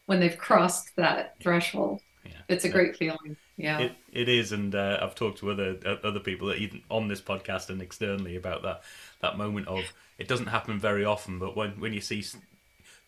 when 0.07 0.19
they've 0.19 0.37
crossed 0.37 0.95
that 0.97 1.35
threshold. 1.41 2.01
Yeah. 2.25 2.31
It's 2.49 2.65
a 2.65 2.69
great 2.69 2.97
feeling. 2.97 3.37
Yeah. 3.57 3.79
It, 3.79 3.91
it 4.11 4.29
is, 4.29 4.51
and 4.51 4.73
uh, 4.75 4.99
I've 5.01 5.15
talked 5.15 5.39
to 5.39 5.51
other 5.51 5.77
uh, 5.85 5.95
other 6.03 6.19
people 6.19 6.47
that 6.49 6.57
even 6.57 6.81
on 6.89 7.07
this 7.07 7.21
podcast 7.21 7.69
and 7.69 7.81
externally 7.81 8.35
about 8.35 8.63
that 8.63 8.81
that 9.21 9.37
moment 9.37 9.67
of 9.67 9.83
it 10.17 10.27
doesn't 10.27 10.47
happen 10.47 10.79
very 10.79 11.05
often, 11.05 11.39
but 11.39 11.55
when 11.55 11.79
when 11.79 11.93
you 11.93 12.01
see 12.01 12.23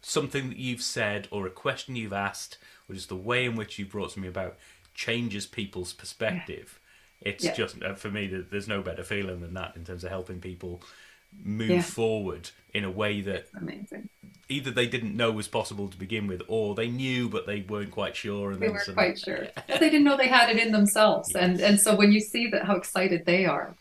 something 0.01 0.49
that 0.49 0.57
you've 0.57 0.81
said 0.81 1.27
or 1.31 1.45
a 1.45 1.51
question 1.51 1.95
you've 1.95 2.13
asked 2.13 2.57
or 2.89 2.95
just 2.95 3.09
the 3.09 3.15
way 3.15 3.45
in 3.45 3.55
which 3.55 3.77
you 3.77 3.85
brought 3.85 4.11
something 4.11 4.29
about 4.29 4.57
changes 4.93 5.45
people's 5.45 5.93
perspective. 5.93 6.79
Yeah. 7.21 7.31
It's 7.31 7.45
yeah. 7.45 7.53
just 7.53 7.81
uh, 7.83 7.93
for 7.95 8.09
me. 8.09 8.27
There's 8.27 8.67
no 8.67 8.81
better 8.81 9.03
feeling 9.03 9.41
than 9.41 9.53
that 9.53 9.75
in 9.75 9.85
terms 9.85 10.03
of 10.03 10.09
helping 10.09 10.39
people 10.39 10.81
move 11.43 11.69
Yeah. 11.69 11.81
forward 11.81 12.49
in 12.73 12.83
a 12.83 12.91
way 12.91 13.21
that 13.21 13.47
either 14.49 14.71
they 14.71 14.87
didn't 14.87 15.15
know 15.15 15.31
was 15.31 15.47
possible 15.47 15.87
to 15.87 15.97
begin 15.97 16.27
with, 16.27 16.41
or 16.47 16.75
they 16.75 16.89
knew 16.89 17.29
but 17.29 17.45
they 17.47 17.61
weren't 17.61 17.91
quite 17.91 18.15
sure. 18.15 18.51
And 18.51 18.61
They 18.61 18.69
weren't 18.69 18.93
quite 18.93 19.19
sure. 19.19 19.47
But 19.67 19.79
they 19.79 19.89
didn't 19.89 20.03
know 20.03 20.17
they 20.17 20.27
had 20.27 20.49
it 20.49 20.57
in 20.57 20.71
themselves. 20.71 21.33
And 21.35 21.59
Yes. 21.59 21.69
and 21.69 21.79
so 21.79 21.95
when 21.95 22.11
you 22.11 22.19
see 22.19 22.49
that 22.49 22.65
how 22.65 22.75
excited 22.75 23.25
they 23.25 23.45
are, 23.45 23.75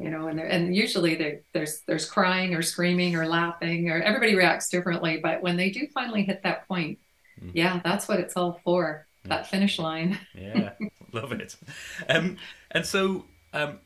you 0.00 0.10
know, 0.10 0.26
and 0.28 0.38
they're, 0.38 0.46
and 0.46 0.74
usually 0.74 1.40
there's 1.52 1.82
there's 1.86 2.04
crying 2.10 2.54
or 2.54 2.62
screaming 2.62 3.16
or 3.16 3.26
laughing 3.26 3.90
or 3.90 4.00
everybody 4.02 4.34
reacts 4.34 4.68
differently. 4.70 5.18
But 5.22 5.42
when 5.42 5.56
they 5.56 5.70
do 5.70 5.86
finally 5.94 6.22
hit 6.24 6.42
that 6.42 6.66
point, 6.68 6.98
Mm. 7.40 7.52
yeah, 7.54 7.80
that's 7.84 8.08
what 8.08 8.18
it's 8.18 8.36
all 8.36 8.60
for. 8.64 9.06
That 9.28 9.46
finish 9.46 9.78
line. 9.78 10.18
Yeah, 10.34 10.72
love 11.12 11.32
it. 11.32 11.56
Um, 12.08 12.36
and 12.70 12.84
so, 12.84 13.24
um, 13.52 13.78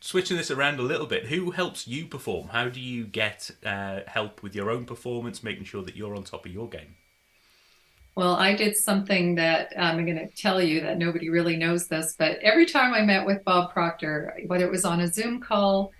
switching 0.00 0.36
this 0.36 0.50
around 0.50 0.78
a 0.78 0.82
little 0.82 1.06
bit, 1.06 1.26
who 1.26 1.50
helps 1.50 1.88
you 1.88 2.06
perform? 2.06 2.48
How 2.48 2.68
do 2.68 2.80
you 2.80 3.04
get 3.04 3.50
uh, 3.64 4.00
help 4.06 4.42
with 4.42 4.54
your 4.54 4.70
own 4.70 4.84
performance, 4.84 5.42
making 5.42 5.64
sure 5.64 5.82
that 5.82 5.96
you're 5.96 6.14
on 6.14 6.24
top 6.24 6.46
of 6.46 6.52
your 6.52 6.68
game? 6.68 6.96
Well, 8.16 8.36
I 8.36 8.54
did 8.54 8.76
something 8.76 9.34
that 9.36 9.72
um, 9.76 9.96
I'm 9.96 10.06
going 10.06 10.18
to 10.18 10.28
tell 10.36 10.62
you 10.62 10.80
that 10.82 10.98
nobody 10.98 11.30
really 11.30 11.56
knows 11.56 11.88
this, 11.88 12.14
but 12.16 12.38
every 12.42 12.66
time 12.66 12.94
I 12.94 13.02
met 13.02 13.26
with 13.26 13.42
Bob 13.44 13.72
Proctor, 13.72 14.38
whether 14.46 14.64
it 14.64 14.70
was 14.70 14.84
on 14.84 15.00
a 15.00 15.08
Zoom 15.08 15.40
call 15.40 15.90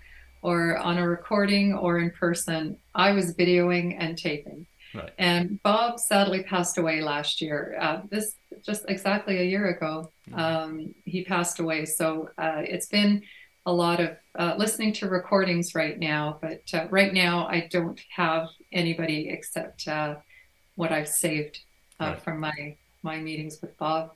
or 0.41 0.77
on 0.77 0.97
a 0.97 1.07
recording 1.07 1.73
or 1.73 1.99
in 1.99 2.11
person, 2.11 2.77
I 2.93 3.11
was 3.11 3.35
videoing 3.35 3.97
and 3.99 4.17
taping. 4.17 4.65
Right. 4.95 5.11
And 5.17 5.61
Bob 5.63 5.99
sadly 5.99 6.43
passed 6.43 6.77
away 6.77 7.01
last 7.01 7.41
year. 7.41 7.77
Uh, 7.79 8.01
this 8.09 8.35
just 8.65 8.85
exactly 8.87 9.39
a 9.39 9.43
year 9.43 9.67
ago, 9.67 10.11
Mhm. 10.29 10.37
um, 10.39 10.95
he 11.05 11.23
passed 11.23 11.59
away. 11.59 11.85
So 11.85 12.29
uh, 12.37 12.61
it's 12.63 12.87
been 12.87 13.23
a 13.65 13.73
lot 13.73 13.99
of 13.99 14.17
uh, 14.37 14.55
listening 14.57 14.93
to 14.93 15.09
recordings 15.09 15.73
right 15.75 15.97
now, 15.99 16.39
but 16.41 16.61
uh, 16.73 16.87
right 16.89 17.13
now 17.13 17.47
I 17.47 17.67
don't 17.71 17.99
have 18.15 18.47
anybody 18.71 19.29
except 19.29 19.87
uh, 19.87 20.15
what 20.75 20.91
I've 20.91 21.07
saved 21.07 21.59
uh, 21.99 22.05
Right. 22.11 22.21
from 22.21 22.39
my 22.39 22.77
my 23.03 23.17
meetings 23.19 23.61
with 23.61 23.77
Bob. 23.77 24.11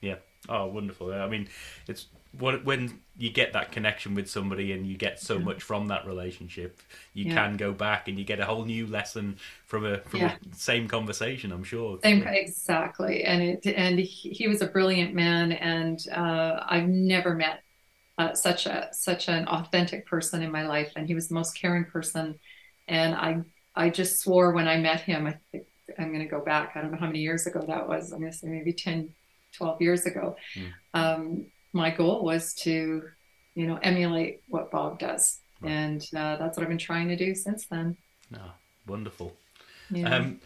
Yeah. 0.00 0.16
Oh, 0.48 0.66
wonderful! 0.66 1.12
I 1.12 1.28
mean, 1.28 1.48
it's 1.88 2.06
what 2.32 2.64
when 2.64 3.00
you 3.16 3.30
get 3.30 3.52
that 3.52 3.72
connection 3.72 4.14
with 4.14 4.28
somebody 4.30 4.72
and 4.72 4.86
you 4.86 4.96
get 4.96 5.18
so 5.20 5.38
Yeah. 5.38 5.44
much 5.44 5.62
from 5.62 5.88
that 5.88 6.06
relationship, 6.06 6.80
you 7.14 7.24
Yeah. 7.24 7.34
can 7.34 7.56
go 7.56 7.72
back 7.72 8.08
and 8.08 8.18
you 8.18 8.24
get 8.24 8.38
a 8.40 8.44
whole 8.46 8.64
new 8.64 8.86
lesson 8.86 9.38
from 9.66 9.84
a 9.84 9.98
from 10.02 10.20
Yeah. 10.20 10.36
a 10.52 10.54
same 10.54 10.88
conversation. 10.88 11.52
I'm 11.52 11.64
sure. 11.64 11.98
Same 12.02 12.22
exactly, 12.22 13.24
and 13.24 13.42
it 13.42 13.66
and 13.66 13.98
he, 13.98 14.30
he 14.30 14.48
was 14.48 14.62
a 14.62 14.66
brilliant 14.66 15.14
man, 15.14 15.52
and 15.52 15.98
uh, 16.12 16.64
I've 16.66 16.88
never 16.88 17.34
met 17.34 17.62
uh, 18.18 18.34
such 18.34 18.66
a 18.66 18.88
such 18.92 19.28
an 19.28 19.46
authentic 19.48 20.06
person 20.06 20.42
in 20.42 20.52
my 20.52 20.66
life, 20.66 20.92
and 20.96 21.06
he 21.06 21.14
was 21.14 21.28
the 21.28 21.34
most 21.34 21.52
caring 21.58 21.84
person, 21.86 22.38
and 22.86 23.14
I 23.14 23.38
I 23.74 23.90
just 23.90 24.20
swore 24.20 24.52
when 24.52 24.68
I 24.68 24.78
met 24.78 25.00
him. 25.02 25.26
I 25.26 25.38
think 25.52 25.64
I'm 25.98 26.08
going 26.12 26.20
to 26.20 26.26
go 26.30 26.40
back. 26.44 26.72
I 26.74 26.80
don't 26.82 26.90
know 26.92 26.98
how 26.98 27.06
many 27.06 27.20
years 27.20 27.46
ago 27.46 27.64
that 27.66 27.88
was. 27.88 28.12
I'm 28.12 28.20
going 28.20 28.32
to 28.32 28.36
say 28.38 28.48
maybe 28.48 28.72
10, 28.72 29.14
12 29.56 29.80
years 29.80 30.04
ago. 30.06 30.36
Mm. 30.56 30.72
Um, 30.94 31.46
my 31.72 31.90
goal 31.90 32.24
was 32.24 32.54
to, 32.54 33.02
you 33.54 33.66
know, 33.66 33.78
emulate 33.82 34.40
what 34.48 34.70
Bob 34.70 34.98
does, 34.98 35.40
Right. 35.60 35.74
and 35.74 36.02
uh, 36.16 36.36
that's 36.36 36.56
what 36.56 36.62
I've 36.64 36.68
been 36.68 36.78
trying 36.78 37.08
to 37.08 37.16
do 37.16 37.34
since 37.34 37.66
then. 37.70 37.96
Ah, 38.34 38.54
wonderful. 38.86 39.36
Yeah. 39.90 40.18
Um, 40.18 40.40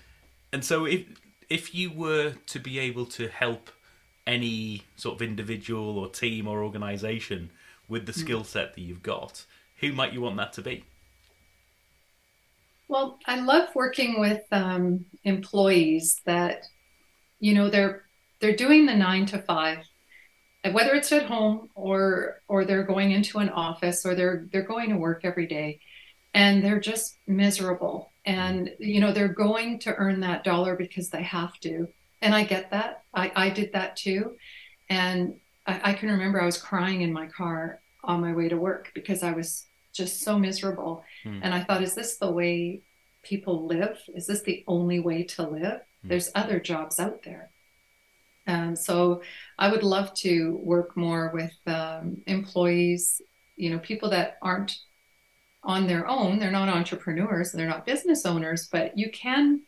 and 0.53 0.65
so, 0.65 0.87
if 0.87 1.07
if 1.51 1.75
you 1.75 1.93
were 1.93 2.35
to 2.47 2.61
be 2.61 2.79
able 2.79 3.07
to 3.07 3.29
help 3.29 3.71
any 4.27 4.85
sort 4.97 5.17
of 5.17 5.23
individual 5.23 5.99
or 5.99 6.09
team 6.11 6.49
or 6.49 6.65
organization 6.65 7.51
with 7.89 8.07
the 8.07 8.13
Hmm. 8.17 8.23
skill 8.23 8.45
set 8.45 8.75
that 8.75 8.81
you've 8.83 9.03
got, 9.03 9.47
who 9.81 9.93
might 9.93 10.13
you 10.13 10.21
want 10.23 10.37
that 10.39 10.53
to 10.55 10.63
be? 10.63 10.85
Well, 12.89 13.19
I 13.27 13.41
love 13.41 13.75
working 13.75 14.21
with 14.21 14.43
um, 14.53 15.07
employees 15.25 16.21
that, 16.27 16.63
you 17.41 17.55
know, 17.55 17.71
they're 17.71 18.05
they're 18.41 18.57
doing 18.57 18.87
the 18.87 18.95
nine 18.97 19.27
to 19.27 19.43
five, 19.43 19.79
whether 20.70 20.94
it's 20.94 21.11
at 21.12 21.27
home 21.27 21.70
or 21.75 22.40
or 22.46 22.64
they're 22.64 22.85
going 22.85 23.11
into 23.11 23.38
an 23.38 23.48
office 23.48 24.07
or 24.07 24.14
they're 24.14 24.46
they're 24.53 24.62
going 24.62 24.90
to 24.90 24.96
work 24.96 25.25
every 25.25 25.46
day, 25.46 25.81
and 26.35 26.62
they're 26.62 26.81
just 26.81 27.18
miserable. 27.27 28.12
And 28.25 28.70
you 28.79 29.01
know, 29.01 29.12
they're 29.12 29.29
going 29.29 29.81
to 29.81 29.94
earn 29.94 30.20
that 30.20 30.44
dollar 30.44 30.77
because 30.77 31.11
they 31.11 31.22
have 31.22 31.59
to. 31.61 31.88
And 32.20 32.35
I 32.35 32.44
get 32.44 32.70
that. 32.70 33.03
I, 33.12 33.33
I 33.35 33.51
did 33.51 33.72
that 33.72 33.96
too. 33.96 34.37
And 34.88 35.40
I, 35.66 35.90
I 35.90 35.92
can 35.94 36.09
remember 36.09 36.40
I 36.40 36.46
was 36.46 36.57
crying 36.57 37.03
in 37.03 37.12
my 37.12 37.27
car 37.27 37.81
on 38.05 38.20
my 38.20 38.33
way 38.33 38.48
to 38.48 38.57
work 38.57 38.92
because 38.94 39.22
I 39.22 39.33
was 39.33 39.66
just 39.92 40.20
so 40.20 40.38
miserable. 40.38 41.05
Hmm. 41.25 41.40
And 41.42 41.53
I 41.53 41.64
thought, 41.64 41.83
is 41.83 41.94
this 41.94 42.16
the 42.16 42.31
way 42.31 42.83
people 43.22 43.66
live? 43.66 43.98
Is 44.14 44.27
this 44.27 44.42
the 44.42 44.64
only 44.68 45.01
way 45.01 45.25
to 45.25 45.42
live? 45.42 45.81
Hmm. 46.03 46.09
There's 46.09 46.31
other 46.35 46.61
jobs 46.61 47.01
out 47.01 47.25
there. 47.25 47.51
And 48.46 48.78
so 48.78 49.22
I 49.59 49.70
would 49.70 49.83
love 49.83 50.12
to 50.14 50.59
work 50.62 50.96
more 50.96 51.31
with 51.33 51.55
um, 51.66 52.22
employees, 52.26 53.20
you 53.57 53.70
know, 53.70 53.78
people 53.78 54.11
that 54.11 54.38
aren't 54.42 54.76
on 55.62 55.87
their 55.87 56.09
own. 56.09 56.38
They're 56.38 56.50
not 56.50 56.68
entrepreneurs, 56.68 57.52
they're 57.52 57.68
not 57.68 57.87
business 57.87 58.26
owners, 58.26 58.68
but 58.70 58.98
you 58.98 59.11
can 59.11 59.62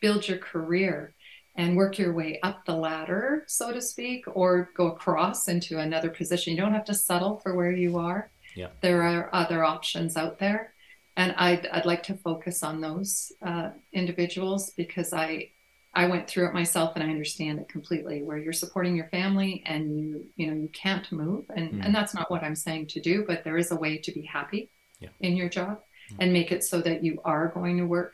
build 0.00 0.28
your 0.28 0.38
career 0.38 1.14
and 1.56 1.76
work 1.76 1.98
your 1.98 2.12
way 2.12 2.40
up 2.42 2.64
the 2.64 2.74
ladder, 2.74 3.44
so 3.46 3.72
to 3.72 3.80
speak, 3.80 4.24
or 4.34 4.70
go 4.76 4.88
across 4.88 5.48
into 5.48 5.78
another 5.78 6.10
position. 6.10 6.52
You 6.52 6.60
don't 6.60 6.74
have 6.74 6.84
to 6.86 6.94
settle 6.94 7.38
for 7.40 7.54
where 7.54 7.72
you 7.72 7.96
are. 7.96 8.30
Yeah. 8.56 8.68
There 8.80 9.02
are 9.02 9.30
other 9.32 9.64
options 9.64 10.16
out 10.16 10.38
there. 10.38 10.74
And 11.16 11.32
I'd, 11.38 11.66
I'd 11.68 11.86
like 11.86 12.02
to 12.04 12.16
focus 12.16 12.64
on 12.64 12.80
those 12.80 13.30
uh, 13.40 13.70
individuals 13.92 14.70
because 14.70 15.12
I 15.12 15.50
I 15.96 16.06
went 16.06 16.26
through 16.28 16.48
it 16.48 16.54
myself 16.54 16.92
and 16.94 17.04
I 17.04 17.08
understand 17.08 17.58
it 17.60 17.68
completely 17.68 18.22
where 18.22 18.36
you're 18.38 18.52
supporting 18.52 18.96
your 18.96 19.08
family 19.08 19.62
and 19.66 19.98
you 19.98 20.26
you 20.36 20.46
know 20.48 20.54
you 20.54 20.68
can't 20.68 21.10
move 21.12 21.44
and 21.54 21.72
Mhm. 21.72 21.84
and 21.84 21.94
that's 21.94 22.14
not 22.14 22.30
what 22.30 22.42
I'm 22.42 22.56
saying 22.56 22.88
to 22.88 23.00
do 23.00 23.24
but 23.26 23.44
there 23.44 23.56
is 23.58 23.70
a 23.70 23.76
way 23.76 23.98
to 23.98 24.10
be 24.12 24.22
happy 24.22 24.70
Yeah. 25.00 25.10
in 25.20 25.36
your 25.36 25.48
job 25.48 25.74
Mhm. 26.10 26.16
and 26.20 26.32
make 26.32 26.50
it 26.52 26.64
so 26.64 26.80
that 26.82 27.02
you 27.04 27.20
are 27.24 27.48
going 27.48 27.76
to 27.78 27.86
work 27.86 28.12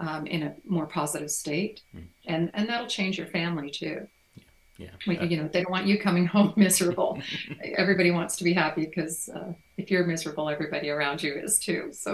um, 0.00 0.26
in 0.28 0.42
a 0.44 0.54
more 0.64 0.86
positive 0.86 1.30
state 1.30 1.82
Mhm. 1.94 2.06
and 2.26 2.50
and 2.54 2.68
that'll 2.68 2.86
change 2.86 3.18
your 3.18 3.26
family 3.28 3.70
too 3.70 4.06
Yeah. 4.78 4.90
Like, 5.08 5.28
you 5.30 5.36
know 5.38 5.48
they 5.48 5.62
don't 5.62 5.72
want 5.72 5.88
you 5.88 5.98
coming 5.98 6.26
home 6.34 6.52
miserable 6.56 7.20
everybody 7.84 8.10
wants 8.12 8.36
to 8.36 8.44
be 8.44 8.52
happy 8.54 8.84
because 8.86 9.28
uh, 9.28 9.52
if 9.76 9.90
you're 9.90 10.06
miserable 10.06 10.48
everybody 10.48 10.88
around 10.88 11.22
you 11.22 11.32
is 11.34 11.58
too 11.58 11.88
so 11.92 12.12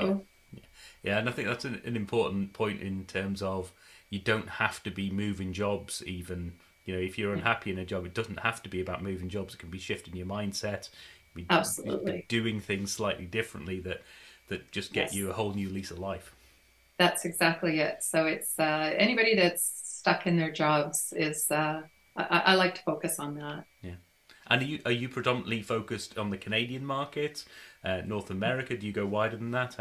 Yeah, 1.05 1.19
and 1.19 1.29
I 1.29 1.33
think 1.33 1.47
that's 1.47 1.67
an, 1.67 1.81
an 1.85 1.97
important 1.97 2.53
point 2.55 2.81
in 2.81 3.05
terms 3.05 3.43
of 3.43 3.73
you 4.11 4.19
don't 4.19 4.49
have 4.49 4.83
to 4.85 4.90
be 4.90 5.11
moving 5.11 5.53
jobs 5.53 6.03
even. 6.07 6.55
You 6.87 6.95
know, 6.95 7.01
if 7.01 7.19
you're 7.19 7.33
unhappy 7.33 7.71
in 7.71 7.79
a 7.79 7.85
job, 7.85 8.05
it 8.05 8.14
doesn't 8.14 8.40
have 8.40 8.62
to 8.62 8.69
be 8.69 8.81
about 8.81 9.03
moving 9.03 9.29
jobs. 9.29 9.55
It 9.55 9.59
can 9.59 9.71
be 9.71 9.79
shifting 9.79 10.17
your 10.17 10.27
mindset, 10.27 10.88
be, 11.35 11.47
Absolutely. 11.49 12.27
doing 12.29 12.61
things 12.61 12.90
slightly 12.93 13.27
differently 13.27 13.81
that 13.81 14.03
that 14.49 14.71
just 14.73 14.93
get 14.93 15.05
Yes. 15.05 15.14
you 15.14 15.31
a 15.31 15.33
whole 15.33 15.53
new 15.55 15.71
lease 15.71 15.90
of 15.90 15.99
life. 15.99 16.35
That's 16.99 17.25
exactly 17.25 17.81
it. 17.81 18.03
So 18.03 18.27
it's 18.27 18.59
uh, 18.59 18.93
anybody 18.97 19.35
that's 19.37 19.99
stuck 19.99 20.27
in 20.27 20.37
their 20.37 20.53
jobs 20.53 21.12
is. 21.17 21.51
Uh, 21.51 21.83
I, 22.17 22.43
I 22.47 22.55
like 22.55 22.77
to 22.77 22.83
focus 22.83 23.19
on 23.19 23.35
that. 23.37 23.64
Yeah 23.83 23.95
and 24.47 24.62
are 24.62 24.64
you 24.64 24.79
are 24.85 24.93
you 24.93 25.09
predominantly 25.09 25.62
focused 25.62 26.19
on 26.19 26.31
the 26.31 26.37
Canadian 26.37 26.85
market, 26.85 27.45
uh, 27.85 28.03
North 28.05 28.31
America? 28.31 28.77
Do 28.77 28.87
you 28.87 28.93
go 28.93 29.07
wider 29.07 29.37
than 29.37 29.51
that? 29.53 29.77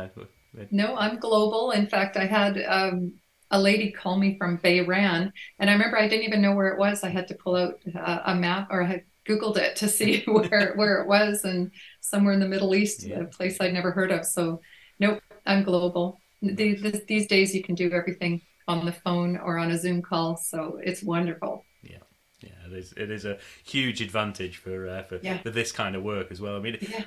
No, 0.71 0.95
I'm 0.95 1.19
global. 1.19 1.71
In 1.71 1.87
fact, 1.87 2.17
I 2.17 2.25
had 2.25 2.61
um, 2.67 3.13
a 3.51 3.59
lady 3.59 3.91
call 3.91 4.17
me 4.17 4.37
from 4.37 4.57
Bahrain, 4.59 5.31
and 5.59 5.69
I 5.69 5.73
remember 5.73 5.97
I 5.97 6.07
didn't 6.07 6.25
even 6.25 6.41
know 6.41 6.55
where 6.55 6.69
it 6.69 6.79
was. 6.79 7.03
I 7.03 7.09
had 7.09 7.27
to 7.29 7.35
pull 7.35 7.55
out 7.55 7.75
uh, 7.95 8.19
a 8.25 8.35
map, 8.35 8.67
or 8.71 8.83
I 8.83 8.87
had 8.87 9.03
Googled 9.27 9.57
it 9.57 9.75
to 9.77 9.87
see 9.87 10.23
where 10.27 10.73
where 10.75 11.01
it 11.01 11.07
was, 11.07 11.43
and 11.43 11.71
somewhere 12.01 12.33
in 12.33 12.39
the 12.39 12.47
Middle 12.47 12.75
East, 12.75 13.03
Yeah. 13.03 13.21
a 13.21 13.25
place 13.25 13.57
I'd 13.59 13.73
never 13.73 13.91
heard 13.91 14.11
of. 14.11 14.25
So, 14.25 14.61
nope, 14.99 15.21
I'm 15.45 15.63
global. 15.63 16.19
These, 16.41 17.01
these 17.07 17.27
days, 17.27 17.55
you 17.55 17.63
can 17.63 17.75
do 17.75 17.89
everything 17.91 18.41
on 18.67 18.85
the 18.85 18.91
phone 18.91 19.37
or 19.37 19.57
on 19.57 19.71
a 19.71 19.77
Zoom 19.77 20.01
call, 20.01 20.35
so 20.37 20.79
it's 20.83 21.01
wonderful. 21.03 21.63
Yeah, 22.43 22.49
it 22.67 22.73
is. 22.73 22.93
It 22.97 23.09
is 23.09 23.23
a 23.23 23.37
huge 23.63 24.01
advantage 24.01 24.57
for 24.57 24.85
uh, 24.89 25.03
for, 25.03 25.17
Yeah. 25.23 25.37
for 25.41 25.49
this 25.49 25.71
kind 25.71 25.95
of 25.95 26.03
work 26.03 26.29
as 26.29 26.41
well. 26.41 26.57
I 26.57 26.59
mean, 26.59 26.77
Yeah. 26.81 27.03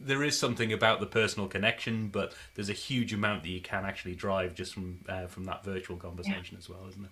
There's, 0.00 0.38
something 0.38 0.72
about 0.72 1.00
the 1.00 1.06
personal 1.06 1.48
connection, 1.48 2.08
but 2.08 2.32
there's 2.54 2.70
a 2.70 2.74
huge 2.74 3.12
amount 3.12 3.42
that 3.42 3.50
you 3.50 3.60
can 3.60 3.84
actually 3.84 4.14
drive 4.14 4.54
just 4.54 4.74
from 4.74 4.98
uh, 5.08 5.26
from 5.26 5.44
that 5.44 5.64
virtual 5.64 5.96
conversation 5.96 6.56
as 6.58 6.68
well, 6.68 6.86
isn't 6.88 7.04
it? 7.04 7.10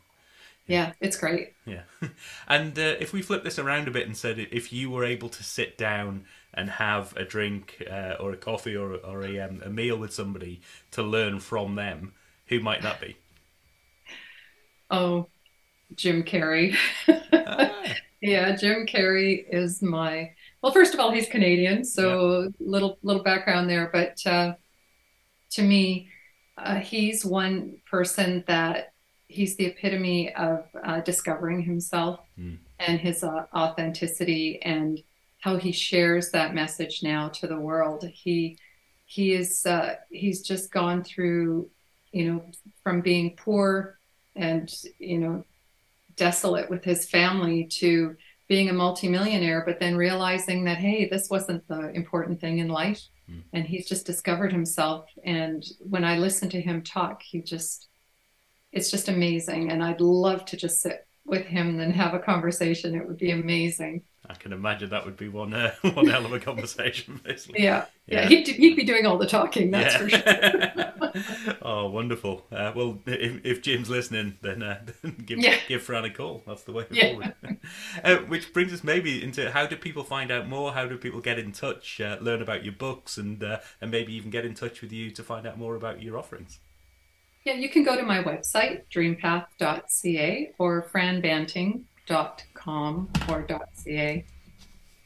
Yeah, 0.67 0.93
it's 1.01 1.17
great. 1.17 1.55
Yeah. 1.65 1.83
And 2.47 2.79
uh, 2.79 2.97
if 3.01 3.13
we 3.13 3.23
flip 3.23 3.45
this 3.45 3.59
around 3.59 3.89
a 3.89 3.91
bit 3.91 4.07
and 4.07 4.17
said 4.17 4.39
if 4.39 4.73
you 4.73 4.91
were 4.91 5.05
able 5.05 5.29
to 5.31 5.43
sit 5.43 5.77
down 5.77 6.25
and 6.55 6.71
have 6.71 7.15
a 7.17 7.25
drink 7.25 7.83
uh, 7.91 8.15
or 8.21 8.33
a 8.33 8.37
coffee 8.37 8.77
or, 8.77 8.95
or 8.95 9.23
a, 9.23 9.41
um, 9.41 9.63
a 9.65 9.69
meal 9.69 9.97
with 9.97 10.13
somebody 10.13 10.61
to 10.93 11.03
learn 11.03 11.41
from 11.41 11.75
them, 11.75 12.13
who 12.47 12.61
might 12.61 12.83
that 12.83 13.01
be? 13.01 13.17
Oh, 14.91 15.29
Jim 15.95 16.23
Carrey. 16.23 16.77
Ah, 17.47 17.95
Yeah, 18.21 18.57
Jim 18.57 18.87
Carrey 18.87 19.45
is 19.49 19.81
my 19.83 20.33
well, 20.63 20.73
first 20.73 20.95
of 20.95 21.01
all, 21.01 21.11
he's 21.11 21.29
Canadian, 21.29 21.85
so 21.85 22.53
little 22.59 22.99
little 23.03 23.23
background 23.23 23.69
there, 23.69 23.91
but 23.93 24.27
uh 24.27 24.55
to 25.51 25.63
me, 25.63 26.09
uh, 26.57 26.77
he's 26.77 27.25
one 27.25 27.81
person 27.91 28.45
that 28.47 28.93
he's 29.29 29.57
the 29.57 29.67
epitome 29.67 30.35
of 30.35 30.65
uh, 30.83 31.01
discovering 31.01 31.63
himself 31.63 32.21
mm. 32.39 32.59
and 32.79 33.01
his 33.01 33.23
uh, 33.23 33.47
authenticity 33.55 34.61
and 34.63 35.03
how 35.41 35.57
he 35.57 35.71
shares 35.71 36.31
that 36.31 36.55
message 36.55 37.03
now 37.03 37.29
to 37.29 37.47
the 37.47 37.59
world. 37.59 38.05
He 38.05 38.59
he 39.05 39.33
is 39.33 39.65
uh, 39.65 39.97
he's 40.11 40.43
just 40.43 40.73
gone 40.73 41.03
through, 41.03 41.71
you 42.13 42.31
know, 42.31 42.45
from 42.83 43.01
being 43.01 43.37
poor 43.37 43.99
and 44.35 44.73
you 44.99 45.19
know 45.19 45.45
desolate 46.17 46.69
with 46.69 46.85
his 46.85 47.09
family 47.09 47.65
to 47.65 48.17
being 48.49 48.71
a 48.71 48.73
multimillionaire, 48.73 49.63
but 49.65 49.79
then 49.79 49.97
realizing 49.97 50.65
that 50.65 50.79
hey, 50.79 51.09
this 51.09 51.29
wasn't 51.31 51.67
the 51.69 51.91
important 51.91 52.41
thing 52.41 52.59
in 52.59 52.69
life, 52.69 53.03
mm. 53.31 53.43
and 53.53 53.67
he's 53.67 53.87
just 53.87 54.07
discovered 54.07 54.53
himself. 54.53 55.07
And 55.25 55.65
when 55.81 56.05
I 56.05 56.19
listen 56.19 56.49
to 56.51 56.61
him 56.61 56.83
talk, 56.83 57.23
he 57.23 57.43
just 57.43 57.89
it's 58.73 58.91
just 58.91 59.09
amazing, 59.09 59.71
and 59.71 59.83
I'd 59.83 60.01
love 60.01 60.45
to 60.47 60.57
just 60.57 60.81
sit 60.81 61.07
with 61.25 61.45
him 61.45 61.79
and 61.79 61.93
have 61.93 62.15
a 62.15 62.19
conversation. 62.19 62.95
It 62.95 63.07
would 63.07 63.19
be 63.19 63.31
amazing. 63.31 64.03
I 64.31 64.35
can 64.35 64.53
imagine 64.53 64.91
that 64.91 65.07
would 65.07 65.17
be 65.17 65.29
one 65.29 65.55
uh, 65.55 65.75
one 65.95 66.07
hell 66.07 66.27
of 66.27 66.33
a 66.33 66.41
conversation. 66.41 67.21
Basically. 67.25 67.63
Yeah, 67.63 67.87
yeah, 68.07 68.23
yeah. 68.23 68.29
He'd, 68.29 68.49
he'd 68.49 68.77
be 68.77 68.85
doing 68.85 69.07
all 69.07 69.17
the 69.17 69.27
talking. 69.27 69.71
That's 69.71 69.95
yeah. 69.95 70.93
for 70.93 71.15
sure. 71.15 71.57
oh, 71.63 71.89
wonderful. 71.89 72.47
Uh, 72.53 72.73
well, 72.75 72.99
if, 73.07 73.45
if, 73.45 73.63
Jim's 73.63 73.89
listening, 73.89 74.37
then 74.43 74.63
uh, 74.63 74.81
give 75.25 75.39
yeah. 75.39 75.57
give 75.67 75.83
Fran 75.83 76.05
a 76.05 76.11
call. 76.11 76.43
That's 76.47 76.65
the 76.65 76.73
way 76.73 76.85
forward. 76.85 77.35
Uh, 78.05 78.17
which 78.19 78.53
brings 78.53 78.73
us 78.73 78.85
maybe 78.85 79.23
into 79.23 79.51
how 79.51 79.67
do 79.67 79.77
people 79.77 80.05
find 80.05 80.31
out 80.31 80.47
more? 80.47 80.73
How 80.73 80.87
do 80.87 80.99
people 80.99 81.21
get 81.21 81.39
in 81.39 81.53
touch, 81.53 82.01
uh, 82.01 82.19
learn 82.21 82.43
about 82.43 82.65
your 82.65 82.75
books, 82.75 83.17
and 83.17 83.43
uh, 83.43 83.61
and 83.81 83.91
maybe 83.91 84.13
even 84.15 84.31
get 84.31 84.45
in 84.45 84.55
touch 84.55 84.83
with 84.83 84.93
you 84.93 85.11
to 85.11 85.23
find 85.23 85.47
out 85.47 85.59
more 85.59 85.75
about 85.75 86.03
your 86.03 86.19
offerings? 86.19 86.61
Yeah, 87.45 87.55
you 87.55 87.71
can 87.71 87.83
go 87.83 87.97
to 87.97 88.03
my 88.03 88.23
website, 88.23 88.83
dreampath.ca 88.93 90.53
or 90.59 90.87
franbanting.com 90.93 91.85
or 92.67 93.47
.ca. 93.85 94.25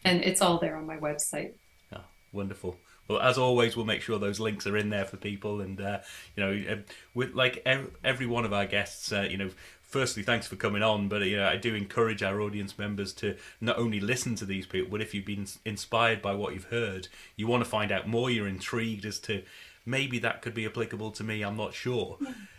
And 0.04 0.22
it's 0.22 0.40
all 0.42 0.58
there 0.58 0.76
on 0.76 0.86
my 0.86 0.96
website. 0.96 1.52
Oh, 1.94 2.00
wonderful. 2.32 2.76
Well, 3.08 3.20
as 3.20 3.38
always, 3.38 3.76
we'll 3.76 3.84
make 3.84 4.02
sure 4.02 4.18
those 4.18 4.40
links 4.40 4.66
are 4.66 4.76
in 4.76 4.90
there 4.90 5.04
for 5.04 5.16
people. 5.16 5.60
And, 5.60 5.80
uh, 5.80 5.98
you 6.36 6.44
know, 6.44 6.72
uh, 6.72 6.76
with 7.14 7.34
like 7.34 7.62
every 7.66 8.26
one 8.26 8.44
of 8.44 8.52
our 8.52 8.66
guests, 8.66 9.12
uh, 9.12 9.26
you 9.28 9.36
know, 9.36 9.50
firstly, 9.82 10.22
thanks 10.22 10.46
for 10.46 10.56
coming 10.56 10.82
on. 10.82 11.08
But 11.08 11.22
you 11.22 11.36
know, 11.36 11.46
I 11.46 11.56
do 11.56 11.74
encourage 11.74 12.22
our 12.22 12.40
audience 12.40 12.78
members 12.78 13.12
to 13.14 13.36
not 13.60 13.78
only 13.78 14.00
listen 14.00 14.34
to 14.36 14.44
these 14.44 14.66
people, 14.66 14.90
but 14.90 15.02
if 15.02 15.14
you've 15.14 15.26
been 15.26 15.46
inspired 15.64 16.22
by 16.22 16.34
what 16.34 16.54
you've 16.54 16.64
heard, 16.64 17.08
you 17.36 17.46
want 17.46 17.62
to 17.62 17.68
find 17.68 17.92
out 17.92 18.08
more, 18.08 18.30
you're 18.30 18.48
intrigued 18.48 19.04
as 19.04 19.18
to 19.20 19.42
maybe 19.84 20.18
that 20.20 20.42
could 20.42 20.54
be 20.54 20.64
applicable 20.64 21.10
to 21.12 21.24
me. 21.24 21.42
I'm 21.42 21.56
not 21.56 21.74
sure. 21.74 22.18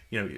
You 0.09 0.21
know, 0.21 0.29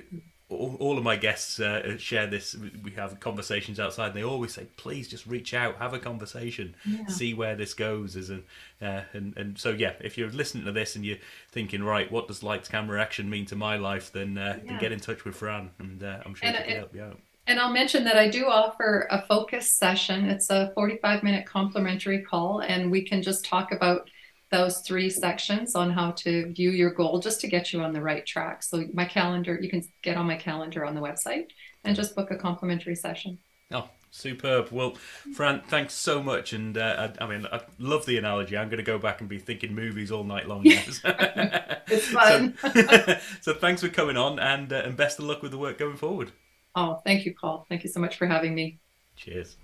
all, 0.47 0.75
all, 0.79 0.97
of 0.97 1.03
my 1.03 1.15
guests 1.15 1.59
uh, 1.59 1.97
share 1.97 2.27
this. 2.27 2.55
We 2.83 2.91
have 2.91 3.19
conversations 3.19 3.79
outside, 3.79 4.07
and 4.07 4.15
they 4.15 4.23
always 4.23 4.53
say, 4.53 4.67
"Please 4.77 5.07
just 5.07 5.25
reach 5.25 5.53
out, 5.53 5.77
have 5.77 5.93
a 5.93 5.99
conversation, 5.99 6.75
yeah. 6.85 7.07
see 7.07 7.33
where 7.33 7.55
this 7.55 7.73
goes." 7.73 8.15
As 8.15 8.29
an, 8.29 8.43
uh, 8.81 9.01
and 9.13 9.35
and 9.37 9.57
so 9.57 9.71
yeah, 9.71 9.93
if 10.01 10.17
you're 10.17 10.29
listening 10.29 10.65
to 10.65 10.71
this 10.71 10.95
and 10.95 11.03
you're 11.03 11.17
thinking, 11.51 11.83
right, 11.83 12.11
what 12.11 12.27
does 12.27 12.43
lights, 12.43 12.69
camera, 12.69 13.01
action 13.01 13.29
mean 13.29 13.45
to 13.47 13.55
my 13.55 13.77
life? 13.77 14.11
Then, 14.11 14.37
uh, 14.37 14.59
yeah. 14.63 14.71
then 14.71 14.79
get 14.79 14.91
in 14.91 14.99
touch 14.99 15.25
with 15.25 15.35
Fran, 15.35 15.71
and 15.79 16.03
uh, 16.03 16.19
I'm 16.25 16.35
sure 16.35 16.51
she 16.51 16.63
can 16.63 16.77
help 16.77 16.93
you 16.93 17.01
out. 17.01 17.19
And 17.47 17.59
I'll 17.59 17.71
mention 17.71 18.03
that 18.05 18.17
I 18.17 18.27
do 18.27 18.47
offer 18.47 19.07
a 19.11 19.21
focus 19.21 19.71
session. 19.71 20.29
It's 20.29 20.49
a 20.49 20.71
45 20.73 21.23
minute 21.23 21.45
complimentary 21.45 22.21
call, 22.21 22.61
and 22.61 22.91
we 22.91 23.03
can 23.03 23.21
just 23.21 23.45
talk 23.45 23.71
about 23.71 24.09
those 24.55 24.79
three 24.79 25.09
sections 25.09 25.75
on 25.75 25.91
how 25.91 26.11
to 26.11 26.51
view 26.53 26.71
your 26.71 26.91
goal 26.91 27.19
just 27.19 27.41
to 27.41 27.47
get 27.47 27.73
you 27.73 27.81
on 27.81 27.91
the 27.91 28.01
right 28.01 28.25
track. 28.25 28.63
So 28.63 28.85
my 28.93 29.03
calendar, 29.05 29.59
you 29.61 29.69
can 29.69 29.83
get 30.01 30.15
on 30.15 30.25
my 30.25 30.37
calendar 30.37 30.85
on 30.85 30.95
the 30.95 31.01
website 31.01 31.47
and 31.83 31.95
just 31.95 32.15
book 32.15 32.31
a 32.31 32.37
complimentary 32.37 32.95
session. 32.95 33.37
Oh, 33.71 33.89
superb. 34.11 34.69
Well, 34.71 34.95
Fran, 35.33 35.61
thanks 35.67 35.93
so 35.93 36.23
much. 36.23 36.53
And 36.53 36.77
uh, 36.77 37.09
I, 37.19 37.25
I, 37.25 37.27
mean, 37.27 37.45
I 37.51 37.61
love 37.79 38.05
the 38.05 38.17
analogy. 38.17 38.55
I'm 38.57 38.69
going 38.69 38.77
to 38.77 38.83
go 38.83 38.97
back 38.97 39.19
and 39.19 39.27
be 39.27 39.39
thinking 39.39 39.75
movies 39.75 40.09
all 40.09 40.23
night 40.23 40.47
long. 40.47 40.61
it's 40.65 42.07
fun. 42.07 42.55
So, 42.61 43.17
so, 43.41 43.53
thanks 43.53 43.81
for 43.81 43.89
coming 43.89 44.15
on 44.15 44.39
and, 44.39 44.71
uh, 44.71 44.83
and 44.85 44.95
best 44.95 45.19
of 45.19 45.25
luck 45.25 45.41
with 45.41 45.51
the 45.51 45.57
work 45.57 45.77
going 45.77 45.97
forward. 45.97 46.31
Oh, 46.75 47.01
thank 47.05 47.25
you, 47.25 47.35
Paul. 47.39 47.65
Thank 47.67 47.83
you 47.83 47.89
so 47.89 47.99
much 47.99 48.15
for 48.15 48.25
having 48.25 48.55
me. 48.55 48.79
Cheers. 49.17 49.57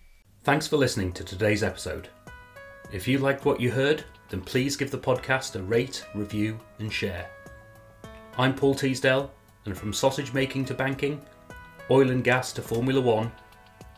Thanks 0.43 0.67
for 0.67 0.75
listening 0.75 1.13
to 1.13 1.23
today's 1.23 1.63
episode. 1.63 2.09
If 2.91 3.07
you 3.07 3.19
liked 3.19 3.45
what 3.45 3.61
you 3.61 3.71
heard, 3.71 4.03
then 4.31 4.41
please 4.41 4.75
give 4.77 4.89
the 4.89 4.97
podcast 4.97 5.57
a 5.57 5.61
rate, 5.61 6.05
review, 6.15 6.57
and 6.79 6.91
share. 6.91 7.29
I'm 8.37 8.55
Paul 8.55 8.73
Teasdale, 8.73 9.29
and 9.65 9.77
from 9.77 9.91
sausage 9.91 10.33
making 10.33 10.63
to 10.65 10.73
banking, 10.73 11.21
oil 11.91 12.09
and 12.09 12.23
gas 12.23 12.53
to 12.53 12.61
Formula 12.61 13.01
One, 13.01 13.29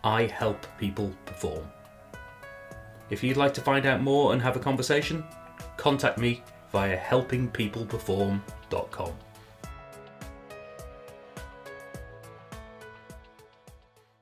I 0.03 0.25
help 0.25 0.65
people 0.79 1.13
perform. 1.25 1.63
If 3.11 3.23
you'd 3.23 3.37
like 3.37 3.53
to 3.53 3.61
find 3.61 3.85
out 3.85 4.01
more 4.01 4.33
and 4.33 4.41
have 4.41 4.55
a 4.55 4.59
conversation, 4.59 5.23
contact 5.77 6.17
me 6.17 6.41
via 6.71 6.97
helpingpeopleperform.com. 6.97 9.13